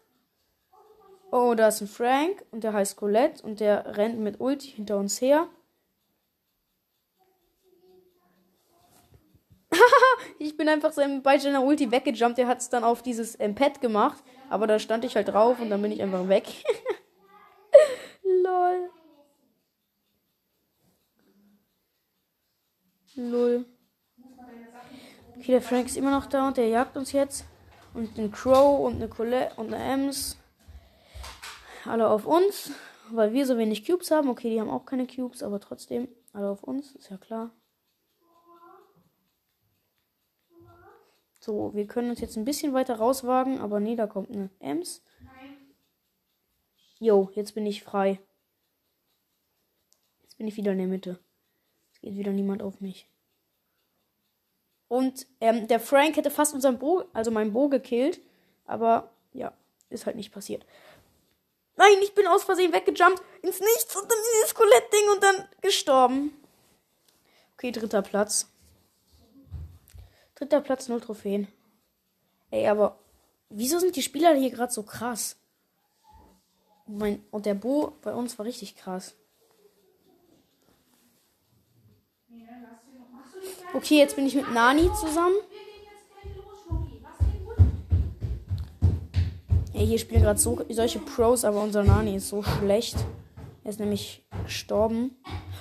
Oh, 1.31 1.53
da 1.55 1.67
ist 1.67 1.81
ein 1.81 1.87
Frank 1.87 2.43
und 2.51 2.63
der 2.63 2.73
heißt 2.73 2.97
Colette 2.97 3.43
und 3.43 3.59
der 3.59 3.97
rennt 3.97 4.19
mit 4.19 4.39
Ulti 4.39 4.69
hinter 4.69 4.97
uns 4.97 5.21
her. 5.21 5.47
ich 10.39 10.57
bin 10.57 10.69
einfach 10.69 10.93
seinem 10.93 11.21
bei 11.21 11.37
seiner 11.37 11.63
Ulti 11.63 11.91
weggejumpt. 11.91 12.37
Der 12.37 12.47
hat 12.47 12.61
es 12.61 12.69
dann 12.69 12.83
auf 12.83 13.01
dieses 13.01 13.39
ähm, 13.39 13.53
Pad 13.53 13.81
gemacht. 13.81 14.23
Aber 14.49 14.65
da 14.65 14.79
stand 14.79 15.05
ich 15.05 15.15
halt 15.15 15.27
drauf 15.27 15.59
und 15.59 15.69
dann 15.69 15.81
bin 15.81 15.91
ich 15.91 16.01
einfach 16.01 16.27
weg. 16.27 16.45
Lol. 18.23 18.89
Lol. 23.15 23.65
Okay, 25.37 25.51
der 25.51 25.61
Frank 25.61 25.87
ist 25.87 25.97
immer 25.97 26.11
noch 26.11 26.25
da 26.25 26.47
und 26.47 26.57
der 26.57 26.67
jagt 26.67 26.97
uns 26.97 27.11
jetzt. 27.11 27.45
Und 27.93 28.17
ein 28.17 28.31
Crow 28.31 28.85
und 28.85 28.95
eine 28.95 29.07
Colette 29.07 29.55
und 29.55 29.73
eine 29.73 29.83
Ems. 29.83 30.37
Alle 31.85 32.09
auf 32.09 32.25
uns. 32.25 32.71
Weil 33.11 33.33
wir 33.33 33.45
so 33.45 33.57
wenig 33.57 33.85
Cubes 33.85 34.11
haben. 34.11 34.29
Okay, 34.29 34.49
die 34.49 34.59
haben 34.59 34.69
auch 34.69 34.85
keine 34.85 35.07
Cubes, 35.07 35.43
aber 35.43 35.59
trotzdem. 35.59 36.07
Alle 36.33 36.49
auf 36.49 36.63
uns, 36.63 36.95
ist 36.95 37.09
ja 37.09 37.17
klar. 37.17 37.51
So, 41.39 41.75
wir 41.75 41.85
können 41.85 42.09
uns 42.09 42.19
jetzt 42.19 42.37
ein 42.37 42.45
bisschen 42.45 42.73
weiter 42.73 42.95
rauswagen, 42.95 43.59
aber 43.59 43.79
nee, 43.79 43.95
da 43.95 44.07
kommt 44.07 44.31
eine 44.31 44.49
Ems. 44.59 45.03
Jo, 46.97 47.29
jetzt 47.35 47.53
bin 47.53 47.65
ich 47.65 47.83
frei. 47.83 48.19
Jetzt 50.23 50.37
bin 50.37 50.47
ich 50.47 50.57
wieder 50.57 50.71
in 50.71 50.79
der 50.79 50.87
Mitte. 50.87 51.19
Geht 52.05 52.17
wieder 52.17 52.31
niemand 52.31 52.61
auf 52.61 52.81
mich. 52.81 53.09
Und 54.87 55.25
ähm, 55.41 55.67
der 55.67 55.79
Frank 55.79 56.17
hätte 56.17 56.29
fast 56.29 56.53
unseren 56.53 56.77
Bo, 56.77 57.05
also 57.13 57.31
meinen 57.31 57.51
Bo 57.51 57.67
gekillt. 57.67 58.21
Aber 58.65 59.09
ja, 59.33 59.51
ist 59.89 60.05
halt 60.05 60.15
nicht 60.15 60.31
passiert. 60.31 60.67
Nein, 61.77 61.97
ich 62.03 62.13
bin 62.13 62.27
aus 62.27 62.43
Versehen 62.43 62.71
weggejumpt 62.71 63.23
ins 63.41 63.59
Nichts 63.59 63.95
und 63.95 64.03
dann 64.03 64.17
dieses 64.35 64.53
Colette-Ding 64.53 65.09
und 65.15 65.23
dann 65.23 65.49
gestorben. 65.61 66.39
Okay, 67.55 67.71
dritter 67.71 68.03
Platz. 68.03 68.51
Dritter 70.35 70.61
Platz, 70.61 70.87
null 70.87 71.01
Trophäen. 71.01 71.47
Ey, 72.51 72.67
aber 72.67 72.99
wieso 73.49 73.79
sind 73.79 73.95
die 73.95 74.03
Spieler 74.03 74.35
hier 74.35 74.51
gerade 74.51 74.71
so 74.71 74.83
krass? 74.83 75.37
Mein, 76.85 77.25
und 77.31 77.47
der 77.47 77.55
Bo 77.55 77.97
bei 78.03 78.13
uns 78.13 78.37
war 78.37 78.45
richtig 78.45 78.75
krass. 78.75 79.15
Okay, 83.75 83.97
jetzt 83.97 84.15
bin 84.15 84.25
ich 84.25 84.35
mit 84.35 84.53
Nani 84.53 84.89
zusammen. 84.93 85.35
Ey, 89.73 89.85
hier 89.85 89.99
spielen 89.99 90.21
gerade 90.21 90.39
so, 90.39 90.61
solche 90.69 90.99
Pros, 90.99 91.43
aber 91.43 91.61
unser 91.61 91.83
Nani 91.83 92.15
ist 92.15 92.29
so 92.29 92.41
schlecht. 92.41 92.95
Er 93.65 93.71
ist 93.71 93.81
nämlich 93.81 94.25
gestorben. 94.45 95.17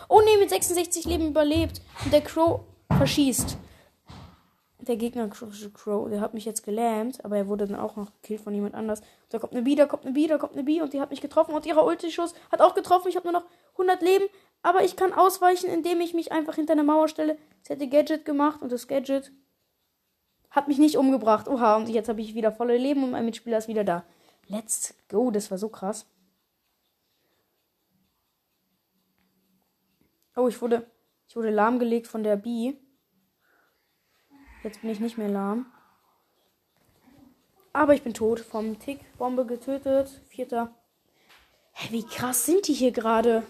Oh 0.08 0.20
ne, 0.20 0.38
mit 0.38 0.48
66 0.48 1.06
Leben 1.06 1.26
überlebt. 1.26 1.80
Und 2.04 2.12
der 2.12 2.20
Crow 2.20 2.60
verschießt 2.96 3.56
der 4.84 4.96
Gegner 4.96 5.28
Crow, 5.28 6.08
der 6.08 6.20
hat 6.20 6.34
mich 6.34 6.44
jetzt 6.44 6.62
gelähmt, 6.62 7.24
aber 7.24 7.36
er 7.36 7.48
wurde 7.48 7.66
dann 7.66 7.78
auch 7.78 7.96
noch 7.96 8.12
gekillt 8.20 8.40
von 8.40 8.54
jemand 8.54 8.74
anders. 8.74 9.00
Da 9.30 9.38
kommt 9.38 9.52
eine 9.52 9.62
B, 9.62 9.74
da 9.74 9.86
kommt 9.86 10.04
eine 10.04 10.12
B, 10.12 10.26
da 10.26 10.38
kommt 10.38 10.52
eine 10.52 10.62
B 10.62 10.80
und 10.80 10.92
die 10.92 11.00
hat 11.00 11.10
mich 11.10 11.20
getroffen 11.20 11.54
und 11.54 11.66
ihrer 11.66 11.84
Ulti-Schuss 11.84 12.34
hat 12.50 12.60
auch 12.60 12.74
getroffen. 12.74 13.08
Ich 13.08 13.16
habe 13.16 13.30
nur 13.30 13.40
noch 13.40 13.46
100 13.72 14.02
Leben, 14.02 14.24
aber 14.64 14.82
ich 14.82 14.96
kann 14.96 15.12
ausweichen, 15.12 15.68
indem 15.68 16.00
ich 16.00 16.14
mich 16.14 16.32
einfach 16.32 16.54
hinter 16.54 16.72
eine 16.72 16.82
Mauer 16.82 17.06
stelle. 17.08 17.36
Sie 17.62 17.74
hätte 17.74 17.86
Gadget 17.86 18.24
gemacht 18.24 18.62
und 18.62 18.72
das 18.72 18.88
Gadget 18.88 19.30
hat 20.50 20.68
mich 20.68 20.78
nicht 20.78 20.96
umgebracht. 20.96 21.48
Oha, 21.48 21.76
und 21.76 21.90
jetzt 21.90 22.08
habe 22.08 22.22
ich 22.22 22.34
wieder 22.34 22.50
volle 22.50 22.78
Leben 22.78 23.04
und 23.04 23.10
mein 23.10 23.26
Mitspieler 23.26 23.58
ist 23.58 23.68
wieder 23.68 23.84
da. 23.84 24.06
Let's 24.48 24.94
go, 25.10 25.30
das 25.30 25.50
war 25.50 25.58
so 25.58 25.68
krass. 25.68 26.06
Oh, 30.34 30.48
ich 30.48 30.60
wurde, 30.62 30.90
ich 31.28 31.36
wurde 31.36 31.50
lahmgelegt 31.50 32.06
von 32.06 32.24
der 32.24 32.36
B. 32.36 32.72
Jetzt 34.62 34.80
bin 34.80 34.88
ich 34.88 34.98
nicht 34.98 35.18
mehr 35.18 35.28
lahm. 35.28 35.66
Aber 37.74 37.92
ich 37.92 38.02
bin 38.02 38.14
tot. 38.14 38.40
Vom 38.40 38.78
Tick-Bombe 38.78 39.44
getötet. 39.44 40.08
Vierter. 40.28 40.74
Hä, 41.72 41.88
wie 41.90 42.06
krass 42.06 42.46
sind 42.46 42.66
die 42.66 42.72
hier 42.72 42.92
gerade? 42.92 43.42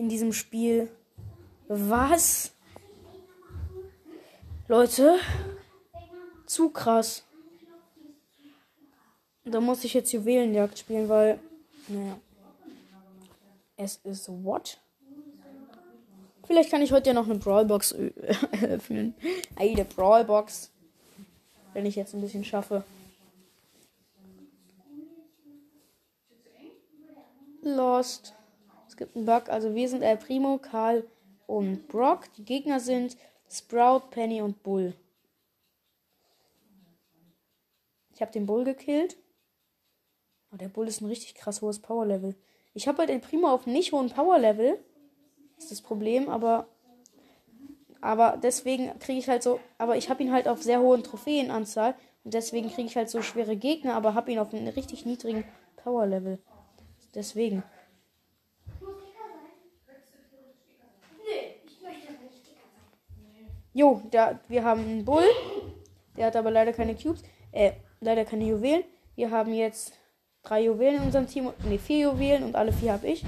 In 0.00 0.08
diesem 0.08 0.32
Spiel. 0.32 0.90
Was? 1.68 2.52
Leute, 4.66 5.18
zu 6.46 6.70
krass. 6.70 7.26
Da 9.44 9.60
muss 9.60 9.84
ich 9.84 9.92
jetzt 9.92 10.10
Juwelenjagd 10.12 10.78
spielen, 10.78 11.08
weil, 11.10 11.38
naja. 11.88 12.18
Es 13.76 13.96
ist 14.04 14.28
what? 14.42 14.80
Vielleicht 16.46 16.70
kann 16.70 16.80
ich 16.80 16.92
heute 16.92 17.10
ja 17.10 17.14
noch 17.14 17.26
eine 17.26 17.38
Brawlbox 17.38 17.94
öffnen. 18.62 19.14
Eine 19.56 19.84
Brawlbox. 19.84 20.70
Wenn 21.74 21.84
ich 21.84 21.96
jetzt 21.96 22.14
ein 22.14 22.22
bisschen 22.22 22.44
schaffe. 22.44 22.84
Lost. 27.62 28.34
Gibt 29.00 29.16
einen 29.16 29.24
Bug. 29.24 29.48
Also 29.48 29.74
wir 29.74 29.88
sind 29.88 30.02
El 30.02 30.18
Primo, 30.18 30.58
Karl 30.58 31.06
und 31.46 31.88
Brock. 31.88 32.30
Die 32.36 32.44
Gegner 32.44 32.80
sind 32.80 33.16
Sprout, 33.48 34.10
Penny 34.10 34.42
und 34.42 34.62
Bull. 34.62 34.92
Ich 38.12 38.20
habe 38.20 38.30
den 38.30 38.44
Bull 38.44 38.62
gekillt. 38.62 39.16
Oh, 40.52 40.58
der 40.58 40.68
Bull 40.68 40.86
ist 40.86 41.00
ein 41.00 41.06
richtig 41.06 41.34
krass 41.34 41.62
hohes 41.62 41.78
Power-Level. 41.78 42.34
Ich 42.74 42.88
habe 42.88 42.98
halt 42.98 43.08
El 43.08 43.20
Primo 43.20 43.48
auf 43.48 43.64
nicht 43.64 43.92
hohen 43.92 44.10
Power-Level. 44.10 44.78
Ist 45.56 45.70
das 45.70 45.80
Problem, 45.80 46.28
aber. 46.28 46.68
Aber 48.02 48.36
deswegen 48.36 48.98
kriege 48.98 49.18
ich 49.18 49.30
halt 49.30 49.42
so. 49.42 49.60
Aber 49.78 49.96
ich 49.96 50.10
habe 50.10 50.22
ihn 50.22 50.30
halt 50.30 50.46
auf 50.46 50.62
sehr 50.62 50.80
hohen 50.80 51.04
Trophäenanzahl. 51.04 51.94
Und 52.22 52.34
deswegen 52.34 52.68
kriege 52.68 52.86
ich 52.86 52.96
halt 52.98 53.08
so 53.08 53.22
schwere 53.22 53.56
Gegner, 53.56 53.94
aber 53.94 54.12
habe 54.12 54.30
ihn 54.30 54.38
auf 54.38 54.52
einem 54.52 54.68
richtig 54.68 55.06
niedrigen 55.06 55.44
Power-Level. 55.76 56.38
Deswegen. 57.14 57.62
Jo, 63.72 64.02
da, 64.10 64.40
wir 64.48 64.64
haben 64.64 64.82
einen 64.82 65.04
Bull. 65.04 65.24
Der 66.16 66.26
hat 66.26 66.36
aber 66.36 66.50
leider 66.50 66.72
keine 66.72 66.94
Cubes. 66.94 67.22
Äh, 67.52 67.72
leider 68.00 68.24
keine 68.24 68.44
Juwelen. 68.44 68.84
Wir 69.14 69.30
haben 69.30 69.52
jetzt 69.54 69.92
drei 70.42 70.64
Juwelen 70.64 70.96
in 70.96 71.02
unserem 71.02 71.26
Team. 71.28 71.50
Ne, 71.68 71.78
vier 71.78 72.10
Juwelen 72.10 72.42
und 72.44 72.56
alle 72.56 72.72
vier 72.72 72.92
habe 72.92 73.06
ich. 73.06 73.24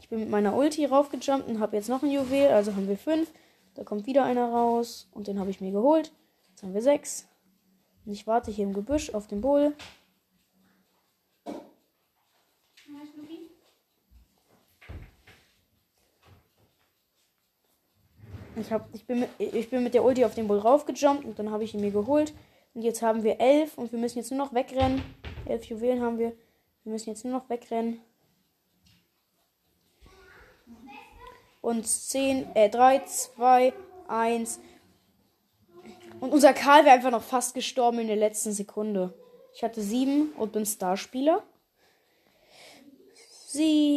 Ich 0.00 0.08
bin 0.08 0.20
mit 0.20 0.30
meiner 0.30 0.56
Ulti 0.56 0.86
raufgejumpt 0.86 1.48
und 1.48 1.60
habe 1.60 1.76
jetzt 1.76 1.88
noch 1.88 2.02
ein 2.02 2.10
Juwel. 2.10 2.48
Also 2.48 2.74
haben 2.74 2.88
wir 2.88 2.98
fünf. 2.98 3.30
Da 3.74 3.84
kommt 3.84 4.06
wieder 4.06 4.24
einer 4.24 4.48
raus. 4.50 5.08
Und 5.12 5.28
den 5.28 5.38
habe 5.38 5.50
ich 5.50 5.60
mir 5.60 5.72
geholt. 5.72 6.12
Jetzt 6.50 6.62
haben 6.62 6.74
wir 6.74 6.82
sechs. 6.82 7.26
Und 8.04 8.12
ich 8.12 8.26
warte 8.26 8.50
hier 8.50 8.64
im 8.64 8.74
Gebüsch 8.74 9.14
auf 9.14 9.26
den 9.26 9.40
Bull. 9.40 9.74
Ich, 18.60 18.72
hab, 18.72 18.88
ich, 18.94 19.06
bin 19.06 19.20
mit, 19.20 19.28
ich 19.38 19.70
bin 19.70 19.82
mit 19.82 19.94
der 19.94 20.04
Ulti 20.04 20.24
auf 20.24 20.34
den 20.34 20.48
Bull 20.48 20.58
raufgejumpt 20.58 21.24
und 21.24 21.38
dann 21.38 21.50
habe 21.50 21.64
ich 21.64 21.74
ihn 21.74 21.80
mir 21.80 21.90
geholt. 21.90 22.32
Und 22.74 22.82
jetzt 22.82 23.02
haben 23.02 23.22
wir 23.22 23.40
elf 23.40 23.76
und 23.78 23.92
wir 23.92 23.98
müssen 23.98 24.18
jetzt 24.18 24.30
nur 24.30 24.38
noch 24.38 24.54
wegrennen. 24.54 25.02
Elf 25.46 25.64
Juwelen 25.64 26.02
haben 26.02 26.18
wir. 26.18 26.32
Wir 26.84 26.92
müssen 26.92 27.10
jetzt 27.10 27.24
nur 27.24 27.34
noch 27.34 27.48
wegrennen. 27.48 28.00
Und 31.60 31.86
10, 31.86 32.54
äh, 32.54 32.70
3, 32.70 33.04
2, 33.04 33.72
1. 34.08 34.60
Und 36.20 36.32
unser 36.32 36.52
Karl 36.52 36.84
wäre 36.84 36.94
einfach 36.94 37.10
noch 37.10 37.22
fast 37.22 37.54
gestorben 37.54 37.98
in 38.00 38.06
der 38.06 38.16
letzten 38.16 38.52
Sekunde. 38.52 39.14
Ich 39.54 39.62
hatte 39.62 39.82
7 39.82 40.32
und 40.36 40.52
bin 40.52 40.64
Starspieler. 40.64 41.42
Sieg. 43.46 43.87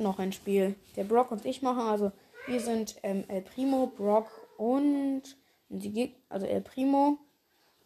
Noch 0.00 0.18
ein 0.18 0.32
Spiel. 0.32 0.74
Der 0.96 1.04
Brock 1.04 1.30
und 1.30 1.44
ich 1.44 1.62
machen. 1.62 1.80
Also 1.80 2.12
wir 2.46 2.60
sind 2.60 2.96
ähm, 3.02 3.24
El 3.28 3.42
Primo, 3.42 3.86
Brock 3.86 4.28
und 4.56 5.22
die 5.68 5.92
Geg 5.92 6.16
also 6.28 6.46
El 6.46 6.60
Primo, 6.60 7.18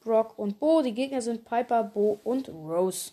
Brock 0.00 0.38
und 0.38 0.58
Bo. 0.58 0.82
Die 0.82 0.94
Gegner 0.94 1.22
sind 1.22 1.44
Piper, 1.44 1.84
Bo 1.84 2.20
und 2.24 2.48
Rose. 2.48 3.12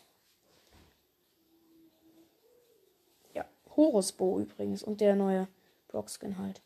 Ja, 3.34 3.46
Horus 3.76 4.12
Bo 4.12 4.40
übrigens 4.40 4.84
und 4.84 5.02
der 5.02 5.16
neue 5.16 5.48
Brock-Skin 5.90 6.38
halt. 6.38 6.62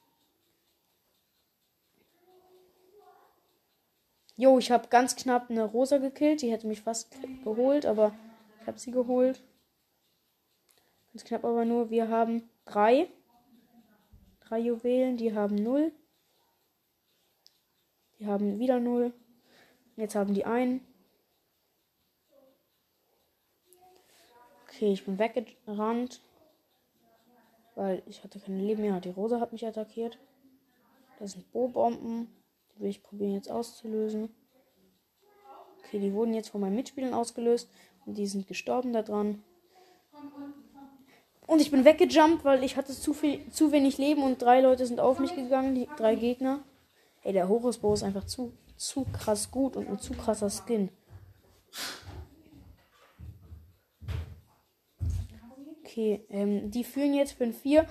Jo, 4.40 4.60
ich 4.60 4.70
habe 4.70 4.88
ganz 4.90 5.16
knapp 5.16 5.50
eine 5.50 5.64
Rosa 5.64 5.98
gekillt. 5.98 6.44
Die 6.44 6.52
hätte 6.52 6.68
mich 6.68 6.82
fast 6.82 7.10
geholt, 7.44 7.88
aber 7.88 8.14
ich 8.62 8.68
habe 8.68 8.78
sie 8.78 8.92
geholt. 8.92 9.42
Ganz 11.12 11.24
knapp 11.24 11.44
aber 11.44 11.66
nur. 11.66 11.90
Wir 11.90 12.10
haben 12.10 12.50
drei. 12.66 13.08
Drei 14.42 14.60
Juwelen. 14.60 15.18
Die 15.18 15.34
haben 15.34 15.56
null. 15.56 15.92
Die 18.20 18.28
haben 18.28 18.60
wieder 18.60 18.80
null. 18.80 19.14
Jetzt 19.96 20.16
haben 20.16 20.34
die 20.34 20.46
einen. 20.46 20.86
Okay, 24.64 24.94
ich 24.94 25.06
bin 25.06 25.18
weggerannt. 25.18 26.22
Weil 27.76 28.04
ich 28.06 28.24
hatte 28.24 28.40
keine 28.40 28.62
Leben 28.62 28.82
mehr. 28.82 29.00
Die 29.00 29.10
Rosa 29.10 29.40
hat 29.40 29.52
mich 29.52 29.66
attackiert. 29.66 30.18
Das 31.20 31.32
sind 31.32 31.52
Bo-Bomben. 31.52 32.28
Die 32.76 32.82
will 32.82 32.90
ich 32.90 33.04
probieren 33.04 33.34
jetzt 33.34 33.50
auszulösen. 33.50 34.36
Okay, 35.80 36.00
die 36.00 36.14
wurden 36.14 36.34
jetzt 36.34 36.50
von 36.50 36.62
meinen 36.62 36.76
Mitspielern 36.76 37.14
ausgelöst. 37.14 37.70
Und 38.06 38.18
die 38.18 38.28
sind 38.28 38.48
gestorben 38.48 38.94
daran. 38.94 39.44
Und 41.48 41.62
ich 41.62 41.72
bin 41.72 41.86
weggejumpt, 41.86 42.44
weil 42.44 42.64
ich 42.64 42.76
hatte 42.76 42.94
zu, 42.94 43.14
viel, 43.14 43.50
zu 43.52 43.72
wenig 43.72 43.98
Leben 43.98 44.22
und 44.22 44.42
drei 44.42 44.60
Leute 44.60 44.86
sind 44.86 45.00
auf 45.00 45.18
mich 45.20 45.34
gegangen, 45.34 45.76
die 45.76 45.88
drei 45.98 46.16
Gegner. 46.16 46.60
Ey, 47.24 47.32
der 47.32 47.48
Horusbo 47.48 47.94
ist 47.94 48.04
einfach 48.04 48.26
zu, 48.26 48.52
zu 48.76 49.06
krass 49.06 49.50
gut 49.50 49.78
und 49.78 49.88
ein 49.88 49.98
zu 49.98 50.14
krasser 50.14 50.50
Skin. 50.50 50.90
Okay, 55.84 56.26
ähm, 56.30 56.70
die 56.70 56.84
führen 56.84 57.14
jetzt 57.14 57.42
5-4. 57.42 57.86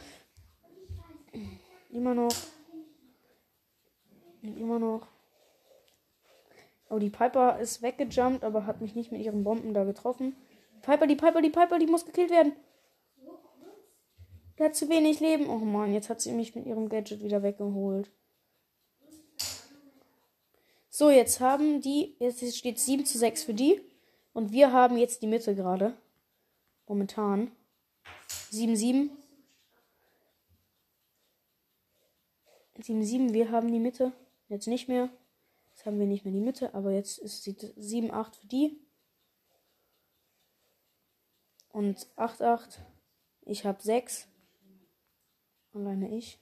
Immer 1.90 2.14
noch. 2.14 2.34
Immer 4.42 4.78
noch. 4.78 5.08
Oh, 6.90 6.98
die 6.98 7.10
Piper 7.10 7.58
ist 7.58 7.80
weggejumpt, 7.80 8.44
aber 8.44 8.66
hat 8.66 8.82
mich 8.82 8.94
nicht 8.94 9.12
mit 9.12 9.22
ihren 9.22 9.44
Bomben 9.44 9.72
da 9.72 9.84
getroffen. 9.84 10.36
Piper, 10.82 11.06
die 11.06 11.16
Piper, 11.16 11.40
die 11.40 11.50
Piper, 11.50 11.78
die 11.78 11.86
muss 11.86 12.04
gekillt 12.04 12.30
werden. 12.30 12.52
Der 14.58 14.66
hat 14.66 14.76
zu 14.76 14.88
wenig 14.88 15.20
Leben. 15.20 15.48
Oh 15.48 15.58
Mann, 15.58 15.92
jetzt 15.92 16.08
hat 16.08 16.20
sie 16.20 16.32
mich 16.32 16.54
mit 16.54 16.66
ihrem 16.66 16.88
Gadget 16.88 17.22
wieder 17.22 17.42
weggeholt. 17.42 18.10
So, 20.88 21.10
jetzt 21.10 21.40
haben 21.40 21.82
die, 21.82 22.16
jetzt 22.20 22.56
steht 22.56 22.78
7 22.78 23.04
zu 23.04 23.18
6 23.18 23.44
für 23.44 23.54
die. 23.54 23.82
Und 24.32 24.52
wir 24.52 24.72
haben 24.72 24.96
jetzt 24.96 25.20
die 25.22 25.26
Mitte 25.26 25.54
gerade. 25.54 25.94
Momentan. 26.86 27.52
7, 28.50 28.76
7. 28.76 29.10
7, 32.78 33.02
7, 33.02 33.32
wir 33.34 33.50
haben 33.50 33.70
die 33.70 33.80
Mitte. 33.80 34.12
Jetzt 34.48 34.68
nicht 34.68 34.88
mehr. 34.88 35.10
Jetzt 35.70 35.84
haben 35.84 35.98
wir 35.98 36.06
nicht 36.06 36.24
mehr 36.24 36.32
die 36.32 36.40
Mitte, 36.40 36.74
aber 36.74 36.92
jetzt 36.92 37.18
ist 37.18 37.42
sie 37.42 37.54
7, 37.76 38.10
8 38.10 38.36
für 38.36 38.46
die. 38.46 38.80
Und 41.68 42.06
8, 42.16 42.40
8. 42.40 42.80
Ich 43.42 43.66
habe 43.66 43.82
6. 43.82 44.28
Alleine 45.76 46.08
ich. 46.08 46.38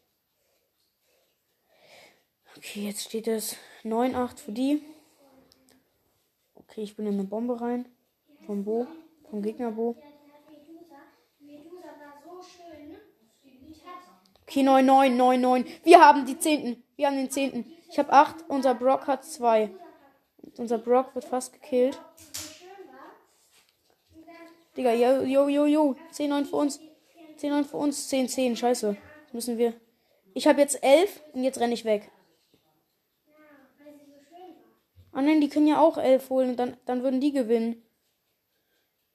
Okay, 2.57 2.87
jetzt 2.87 3.03
steht 3.03 3.27
es 3.27 3.57
9-8 3.83 4.39
für 4.39 4.53
die. 4.53 4.81
Okay, 6.55 6.83
ich 6.83 6.95
bin 6.95 7.07
in 7.07 7.15
eine 7.15 7.25
Bombe 7.25 7.61
rein. 7.61 7.89
Vom 8.47 8.65
Bo. 8.65 8.87
Vom 9.29 9.43
Gegner 9.43 9.73
Bo. 9.73 9.97
Okay, 14.43 14.63
9, 14.63 14.87
9, 14.87 15.17
9, 15.17 15.41
9. 15.41 15.65
Wir 15.83 16.01
haben 16.01 16.27
die 16.27 16.39
10. 16.39 16.85
Wir 16.95 17.09
haben 17.09 17.17
den 17.17 17.29
10. 17.29 17.67
Ich 17.91 17.99
habe 17.99 18.13
8. 18.13 18.45
Unser 18.47 18.77
Brock 18.77 19.09
hat 19.09 19.25
2. 19.25 19.69
Unser 20.59 20.79
Brock 20.79 21.13
wird 21.17 21.25
fast 21.25 21.53
gekillt. 21.53 22.01
Digga, 24.77 24.93
yo, 24.93 25.49
yo, 25.49 25.67
yo. 25.67 25.97
10, 26.13 26.31
9 26.31 26.45
für 26.45 26.57
uns. 26.57 26.79
10, 27.39 27.51
9 27.51 27.65
für 27.65 27.79
uns. 27.79 28.09
10, 28.09 28.29
10. 28.29 28.57
Scheiße 28.57 28.97
müssen 29.35 29.59
wir. 29.59 29.75
Ich 30.33 30.47
habe 30.47 30.61
jetzt 30.61 30.83
elf 30.83 31.23
und 31.33 31.45
jetzt 31.45 31.61
renne 31.61 31.75
ich 31.75 31.85
weg. 31.85 32.11
Ah 35.13 35.23
nein, 35.23 35.41
die 35.41 35.49
können 35.49 35.69
ja 35.69 35.81
auch 35.81 35.97
elf 35.97 36.29
holen 36.29 36.51
und 36.51 36.57
dann, 36.57 36.77
dann 36.87 37.03
würden 37.03 37.21
die 37.21 37.33
gewinnen. 37.33 37.83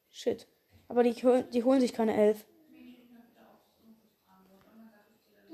Shit. 0.10 0.48
Aber 0.88 1.04
die, 1.04 1.14
die 1.54 1.64
holen 1.64 1.82
sich 1.82 1.94
keine 1.94 2.16
elf. 2.16 2.46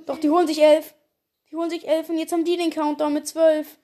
Doch, 0.06 0.19
die 0.19 0.30
holen 0.30 0.45
sich 0.45 0.62
elf. 0.62 0.93
Die 1.49 1.56
holen 1.56 1.69
sich 1.69 1.88
elf 1.88 2.10
und 2.10 2.17
jetzt 2.17 2.32
haben 2.32 2.45
die 2.45 2.58
den 2.58 2.69
Countdown 2.69 3.13
mit 3.13 3.28
zwölf. 3.28 3.80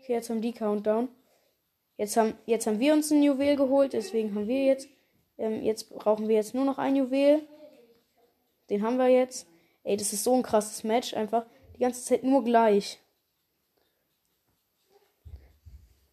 Okay, 0.00 0.14
jetzt 0.14 0.28
haben 0.28 0.42
die 0.42 0.52
Countdown. 0.52 1.08
Jetzt 1.96 2.16
haben, 2.16 2.34
jetzt 2.46 2.66
haben 2.66 2.78
wir 2.78 2.92
uns 2.92 3.10
ein 3.10 3.22
Juwel 3.22 3.56
geholt, 3.56 3.92
deswegen 3.92 4.34
haben 4.34 4.48
wir 4.48 4.64
jetzt. 4.64 4.88
Ähm, 5.38 5.62
jetzt 5.62 5.88
brauchen 5.90 6.28
wir 6.28 6.36
jetzt 6.36 6.54
nur 6.54 6.64
noch 6.64 6.78
ein 6.78 6.96
Juwel. 6.96 7.46
Den 8.70 8.82
haben 8.82 8.98
wir 8.98 9.08
jetzt. 9.08 9.46
Ey, 9.86 9.96
das 9.96 10.12
ist 10.12 10.24
so 10.24 10.34
ein 10.34 10.42
krasses 10.42 10.82
Match. 10.82 11.14
Einfach 11.14 11.46
die 11.76 11.78
ganze 11.78 12.02
Zeit 12.02 12.24
nur 12.24 12.42
gleich. 12.42 13.00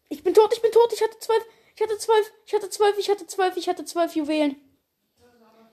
Ich 0.08 0.22
bin 0.22 0.32
tot, 0.32 0.52
ich 0.54 0.62
bin 0.62 0.70
tot, 0.70 0.92
ich 0.92 1.02
hatte 1.02 1.18
zwölf, 1.18 1.44
ich 1.74 1.82
hatte 1.82 1.98
zwölf, 1.98 2.32
ich 2.46 2.54
hatte 2.54 2.68
zwölf, 2.70 2.98
ich 2.98 3.10
hatte 3.10 3.26
zwölf, 3.26 3.56
ich 3.56 3.68
hatte 3.68 3.84
zwölf 3.84 4.14
Juwelen. 4.14 4.56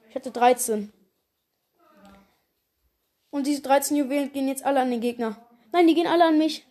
Ich 0.10 0.16
hatte 0.16 0.32
13. 0.32 0.92
Und 3.30 3.46
diese 3.46 3.62
13 3.62 3.96
Juwelen 3.96 4.34
gehen 4.34 4.48
jetzt 4.48 4.66
alle 4.66 4.82
an 4.82 4.90
den 4.90 5.00
Gegner. 5.00 5.38
Nein, 5.72 5.86
die 5.86 5.94
gehen 5.94 6.08
alle 6.08 6.26
an 6.26 6.40
mich. 6.40 6.66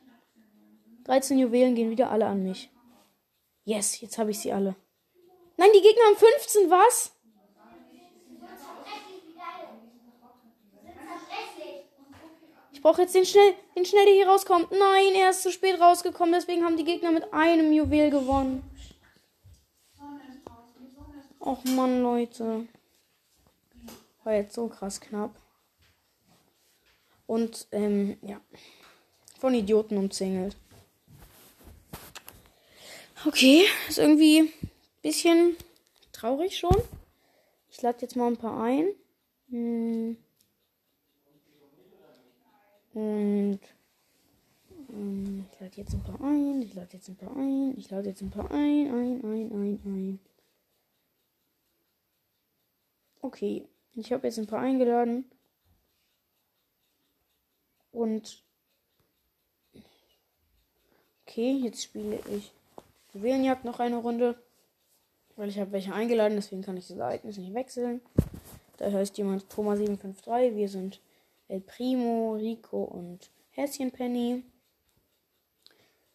13 1.05 1.39
Juwelen 1.39 1.77
gehen 1.77 1.91
wieder 1.91 2.11
alle 2.11 2.27
an 2.27 2.43
mich. 2.43 2.71
Yes, 3.65 4.01
jetzt 4.01 4.19
habe 4.19 4.33
ich 4.33 4.41
sie 4.41 4.53
alle. 4.53 4.75
Nein, 5.57 5.71
die 5.73 5.81
Gegner 5.81 6.03
haben 6.07 6.17
15, 6.17 6.71
was? 6.71 7.13
Ich 12.81 12.83
brauche 12.83 13.03
jetzt 13.03 13.15
den 13.15 13.27
schnell, 13.27 13.53
den 13.77 13.85
schnell, 13.85 14.07
der 14.07 14.15
hier 14.15 14.27
rauskommt. 14.27 14.71
Nein, 14.71 15.15
er 15.15 15.29
ist 15.29 15.43
zu 15.43 15.53
spät 15.53 15.79
rausgekommen, 15.79 16.33
deswegen 16.33 16.65
haben 16.65 16.79
die 16.79 16.85
Gegner 16.85 17.11
mit 17.11 17.31
einem 17.31 17.75
Juwel 17.75 18.09
gewonnen. 18.09 18.65
Och 21.39 21.63
Mann, 21.65 22.01
Leute. 22.01 22.67
War 24.25 24.33
jetzt 24.33 24.55
so 24.55 24.69
krass 24.69 24.99
knapp. 24.99 25.35
Und, 27.27 27.69
ähm, 27.73 28.17
ja. 28.23 28.41
Von 29.39 29.53
Idioten 29.53 29.99
umzingelt. 29.99 30.57
Okay, 33.27 33.67
ist 33.91 33.99
irgendwie 33.99 34.41
ein 34.41 34.71
bisschen 35.03 35.55
traurig 36.13 36.57
schon. 36.57 36.77
Ich 37.69 37.83
lade 37.83 37.99
jetzt 38.01 38.17
mal 38.17 38.29
ein 38.29 38.39
paar 38.39 38.63
ein. 38.63 38.95
Hm. 39.51 40.17
Und 42.93 43.61
ähm, 44.91 45.47
ich 45.53 45.61
lade 45.61 45.77
jetzt 45.77 45.95
ein 45.95 46.03
paar 46.03 46.21
ein. 46.21 46.63
Ich 46.63 46.75
lade 46.75 46.89
jetzt 46.93 47.09
ein 47.09 47.17
paar 47.17 47.37
ein. 47.37 47.75
Ich 47.79 47.91
lade 47.91 48.09
jetzt 48.09 48.23
ein 48.23 48.31
paar 48.31 48.51
ein. 48.51 48.91
Ein, 48.91 49.25
ein, 49.25 49.53
ein, 49.53 49.81
ein. 49.85 50.21
Okay, 53.23 53.67
ich 53.95 54.13
habe 54.13 54.27
jetzt 54.27 54.39
ein 54.39 54.47
paar 54.47 54.61
eingeladen. 54.61 55.25
Und 57.93 58.43
okay, 61.27 61.53
jetzt 61.53 61.83
spiele 61.83 62.21
ich 62.31 62.53
Juwelenjagd 63.15 63.65
noch 63.65 63.81
eine 63.81 63.97
Runde. 63.97 64.41
Weil 65.37 65.49
ich 65.49 65.59
habe 65.59 65.73
welche 65.73 65.95
eingeladen, 65.95 66.37
deswegen 66.37 66.63
kann 66.63 66.77
ich 66.77 66.89
das 66.89 66.99
Ereignis 66.99 67.39
nicht 67.39 67.55
wechseln. 67.55 68.01
Da 68.77 68.91
heißt 68.91 69.17
jemand 69.17 69.45
Thomas753. 69.51 70.55
Wir 70.55 70.69
sind 70.69 71.01
El 71.51 71.63
Primo, 71.63 72.35
Rico 72.35 72.85
und 72.85 73.29
Häschenpenny. 73.51 74.45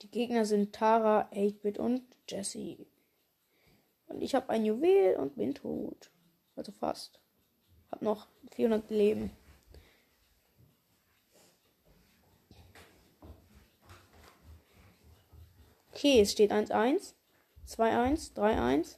Die 0.02 0.10
Gegner 0.10 0.46
sind 0.46 0.74
Tara, 0.74 1.30
8-Bit 1.34 1.78
und 1.78 2.04
Jesse. 2.30 2.78
Und 4.08 4.22
ich 4.22 4.34
habe 4.34 4.50
ein 4.50 4.64
Juwel 4.64 5.18
und 5.18 5.36
bin 5.36 5.54
tot. 5.54 6.10
Also 6.56 6.72
fast. 6.72 7.20
Hab 7.92 8.02
noch 8.02 8.28
400 8.52 8.90
Leben. 8.90 9.30
Okay, 15.92 16.22
es 16.22 16.32
steht 16.32 16.54
1-1, 16.54 17.14
2-1, 17.68 18.36
3-1. 18.36 18.96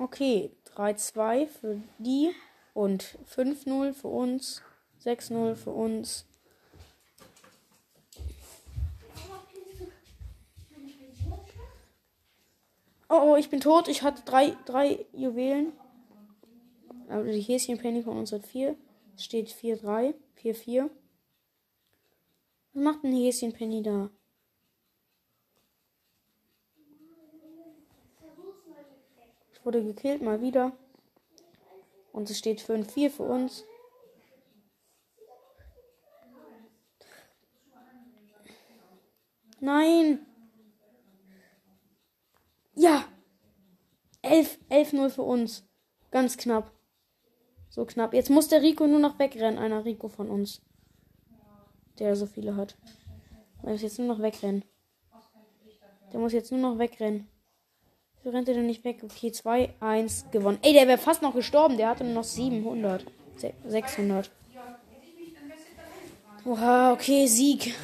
Okay, 0.00 0.52
3-2 0.76 1.46
für 1.48 1.82
die 1.98 2.30
und 2.72 3.18
5-0 3.34 3.92
für 3.92 4.06
uns, 4.06 4.62
6-0 5.04 5.56
für 5.56 5.72
uns. 5.72 6.24
Oh, 13.08 13.32
oh, 13.32 13.36
ich 13.36 13.50
bin 13.50 13.60
tot. 13.60 13.88
Ich 13.88 14.02
hatte 14.02 14.22
drei, 14.24 14.56
drei 14.66 15.04
Juwelen. 15.12 15.72
Aber 17.08 17.24
die 17.24 17.40
Häschenpenny 17.40 18.02
von 18.04 18.18
uns 18.18 18.30
hat 18.30 18.46
vier. 18.46 18.76
Steht 19.16 19.48
4-3, 19.48 20.14
4-4. 20.40 20.90
Was 22.72 22.82
macht 22.82 23.02
ein 23.02 23.12
Häschenpenny 23.12 23.82
da? 23.82 24.10
Wurde 29.68 29.84
gekillt, 29.84 30.22
mal 30.22 30.40
wieder. 30.40 30.72
Und 32.10 32.30
es 32.30 32.38
steht 32.38 32.62
5-4 32.62 33.10
für 33.10 33.24
uns. 33.24 33.64
Nein! 39.60 40.24
Ja! 42.74 43.04
11, 44.22 44.58
11-0 44.70 45.10
für 45.10 45.22
uns. 45.22 45.68
Ganz 46.10 46.38
knapp. 46.38 46.72
So 47.68 47.84
knapp. 47.84 48.14
Jetzt 48.14 48.30
muss 48.30 48.48
der 48.48 48.62
Rico 48.62 48.86
nur 48.86 49.00
noch 49.00 49.18
wegrennen. 49.18 49.58
Einer 49.58 49.84
Rico 49.84 50.08
von 50.08 50.30
uns. 50.30 50.62
Der 51.98 52.16
so 52.16 52.24
viele 52.24 52.56
hat. 52.56 52.78
Der 53.62 53.72
muss 53.72 53.82
jetzt 53.82 53.98
nur 53.98 54.08
noch 54.08 54.22
wegrennen. 54.22 54.64
Der 56.10 56.20
muss 56.20 56.32
jetzt 56.32 56.52
nur 56.52 56.60
noch 56.60 56.78
wegrennen. 56.78 57.28
Wieso 58.22 58.34
rennt 58.34 58.48
er 58.48 58.54
denn 58.54 58.66
nicht 58.66 58.84
weg? 58.84 59.00
Okay, 59.02 59.32
2, 59.32 59.74
1, 59.80 60.26
gewonnen. 60.30 60.58
Ey, 60.62 60.72
der 60.72 60.88
wäre 60.88 60.98
fast 60.98 61.22
noch 61.22 61.34
gestorben. 61.34 61.76
Der 61.76 61.88
hatte 61.88 62.04
nur 62.04 62.14
noch 62.14 62.24
700. 62.24 63.04
600. 63.64 64.30
Oha, 66.44 66.92
okay, 66.92 67.26
Sieg. 67.26 67.74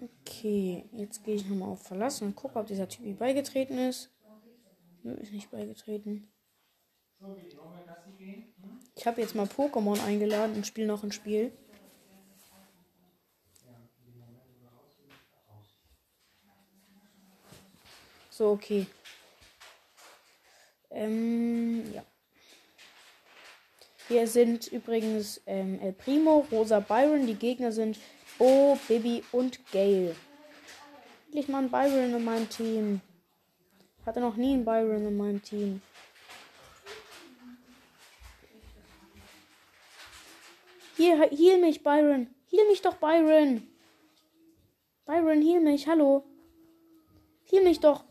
Okay, 0.00 0.84
jetzt 0.92 1.22
gehe 1.24 1.36
ich 1.36 1.48
nochmal 1.48 1.70
auf 1.70 1.82
Verlassen 1.82 2.28
und 2.28 2.36
gucke, 2.36 2.58
ob 2.58 2.66
dieser 2.66 2.88
Typ 2.88 3.18
beigetreten 3.18 3.78
ist. 3.78 4.10
Nö, 5.02 5.12
ist 5.14 5.32
nicht 5.32 5.50
beigetreten. 5.50 6.28
Ich 8.96 9.06
habe 9.06 9.20
jetzt 9.20 9.34
mal 9.34 9.46
Pokémon 9.46 10.04
eingeladen 10.04 10.56
und 10.56 10.66
spiele 10.66 10.88
noch 10.88 11.04
ein 11.04 11.12
Spiel. 11.12 11.52
So, 18.32 18.52
okay. 18.52 18.86
Ähm, 20.90 21.84
ja. 21.92 22.02
Hier 24.08 24.26
sind 24.26 24.68
übrigens 24.68 25.42
ähm, 25.44 25.78
El 25.82 25.92
Primo, 25.92 26.46
Rosa 26.50 26.80
Byron. 26.80 27.26
Die 27.26 27.34
Gegner 27.34 27.72
sind 27.72 27.98
Bo, 28.38 28.78
Bibi 28.88 29.22
und 29.32 29.70
Gail. 29.70 30.16
Endlich 31.26 31.48
mal 31.48 31.62
ein 31.62 31.70
Byron 31.70 32.14
in 32.14 32.24
meinem 32.24 32.48
Team. 32.48 33.02
Hatte 34.06 34.20
noch 34.20 34.36
nie 34.36 34.54
einen 34.54 34.64
Byron 34.64 35.06
in 35.06 35.16
meinem 35.18 35.42
Team. 35.42 35.82
Hier, 40.96 41.20
heal 41.28 41.60
mich, 41.60 41.82
Byron. 41.82 42.34
Heal 42.48 42.66
mich 42.68 42.80
doch, 42.80 42.94
Byron. 42.94 43.68
Byron, 45.04 45.42
heal 45.42 45.60
mich. 45.60 45.86
Hallo. 45.86 46.24
Heal 47.44 47.64
mich 47.64 47.80
doch. 47.80 48.04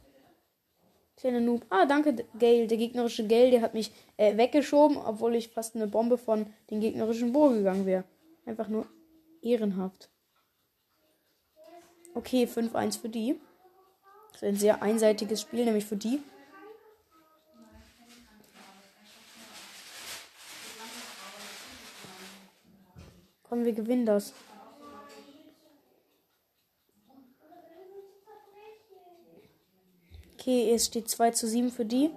Kleiner 1.21 1.39
Noob. 1.39 1.67
Ah, 1.69 1.86
danke, 1.86 2.25
Gale. 2.39 2.65
Der 2.65 2.77
gegnerische 2.77 3.27
Gale, 3.27 3.51
der 3.51 3.62
hat 3.62 3.75
mich 3.75 3.91
äh, 4.17 4.36
weggeschoben, 4.38 4.97
obwohl 4.97 5.36
ich 5.36 5.49
fast 5.49 5.75
eine 5.75 5.86
Bombe 5.86 6.17
von 6.17 6.47
den 6.71 6.81
gegnerischen 6.81 7.31
Bo 7.31 7.49
gegangen 7.49 7.86
wäre. 7.86 8.05
Einfach 8.47 8.67
nur 8.69 8.88
ehrenhaft. 9.43 10.10
Okay, 12.15 12.45
5-1 12.45 12.99
für 12.99 13.10
die. 13.10 13.39
Das 14.31 14.41
ist 14.41 14.47
ein 14.47 14.55
sehr 14.55 14.81
einseitiges 14.81 15.41
Spiel, 15.41 15.63
nämlich 15.63 15.86
für 15.86 15.95
die. 15.95 16.23
Komm, 23.43 23.63
wir 23.63 23.73
gewinnen 23.73 24.07
das. 24.07 24.34
Okay, 30.52 30.74
es 30.74 30.88
steht 30.88 31.08
2 31.10 31.32
zu 31.32 31.48
7 31.48 31.72
für 31.72 31.86
die. 31.86 32.10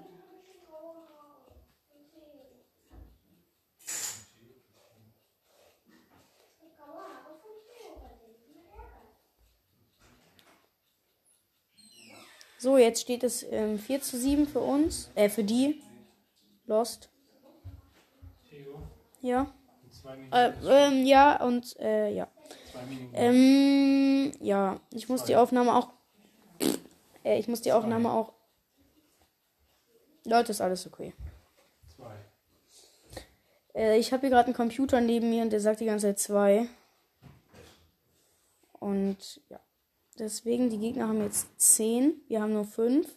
So, 12.59 12.77
jetzt 12.77 13.03
steht 13.03 13.23
es 13.23 13.45
ähm, 13.53 13.79
4 13.79 14.03
zu 14.03 14.19
7 14.19 14.49
für 14.49 14.59
uns. 14.59 15.13
Äh, 15.15 15.29
für 15.29 15.45
die. 15.45 15.81
Lost. 16.67 17.11
Ja. 19.21 19.47
Äh, 20.33 20.51
ähm, 20.67 21.07
ja, 21.07 21.41
und 21.41 21.79
äh, 21.79 22.13
ja. 22.13 22.27
Ähm, 23.13 24.33
ja, 24.41 24.81
ich 24.93 25.09
muss 25.09 25.23
die 25.23 25.37
Aufnahme 25.37 25.77
auch. 25.77 25.93
Äh, 27.25 27.39
ich 27.39 27.49
muss 27.49 27.63
die 27.63 27.73
Aufnahme 27.73 28.13
auch. 28.13 28.33
Leute, 30.25 30.53
ist 30.53 30.61
alles 30.61 30.87
okay. 30.87 31.13
Zwei. 31.97 32.15
Äh, 33.75 33.99
ich 33.99 34.13
habe 34.13 34.21
hier 34.21 34.31
gerade 34.31 34.47
einen 34.47 34.55
Computer 34.55 35.01
neben 35.01 35.31
mir 35.31 35.43
und 35.43 35.51
der 35.51 35.61
sagt 35.61 35.81
die 35.81 35.87
ganze 35.87 36.07
Zeit 36.07 36.19
zwei. 36.19 36.69
Und 38.79 39.41
ja. 39.49 39.59
Deswegen, 40.19 40.71
die 40.71 40.79
Gegner 40.79 41.09
haben 41.09 41.21
jetzt 41.23 41.49
10. 41.61 42.21
Wir 42.29 42.41
haben 42.41 42.53
nur 42.53 42.65
5. 42.65 43.09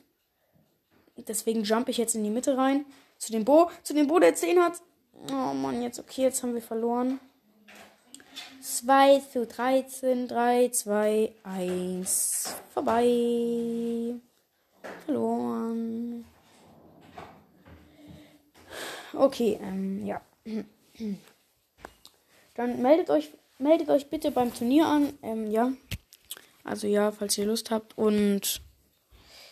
Deswegen 1.28 1.64
jump 1.64 1.90
ich 1.90 1.98
jetzt 1.98 2.16
in 2.16 2.24
die 2.24 2.32
Mitte 2.32 2.58
rein. 2.58 2.86
Zu 3.18 3.32
dem 3.32 3.46
Bo. 3.46 3.70
Zu 3.84 3.94
dem 3.94 4.08
Bo, 4.08 4.18
der 4.20 4.34
10 4.34 4.60
hat. 4.60 4.82
Oh 5.32 5.54
Mann, 5.54 5.82
jetzt 5.82 6.00
okay, 6.00 6.24
jetzt 6.24 6.42
haben 6.42 6.54
wir 6.54 6.62
verloren. 6.62 7.20
2 8.62 9.20
zu 9.32 9.46
13. 9.46 10.28
3, 10.28 10.70
2, 10.70 11.34
1. 11.44 12.56
Vorbei. 12.74 14.16
Verloren. 15.06 16.26
Okay, 19.14 19.60
ähm, 19.62 20.06
ja. 20.06 20.22
Dann 22.56 22.82
meldet 22.82 23.10
euch, 23.10 23.32
meldet 23.58 23.90
euch 23.90 24.10
bitte 24.10 24.32
beim 24.32 24.54
Turnier 24.54 24.86
an. 24.86 25.14
Ähm, 25.22 25.50
ja. 25.52 25.72
Also 26.64 26.88
ja, 26.88 27.12
falls 27.12 27.38
ihr 27.38 27.46
Lust 27.46 27.72
habt. 27.72 27.98
Und 27.98 28.62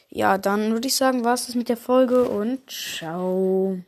ja, 0.10 0.38
dann 0.38 0.72
würde 0.72 0.88
ich 0.88 0.96
sagen, 0.96 1.24
war 1.24 1.34
es 1.34 1.48
das 1.48 1.56
mit 1.56 1.70
der 1.70 1.78
Folge 1.78 2.30
und 2.30 2.70
ciao. 2.70 3.80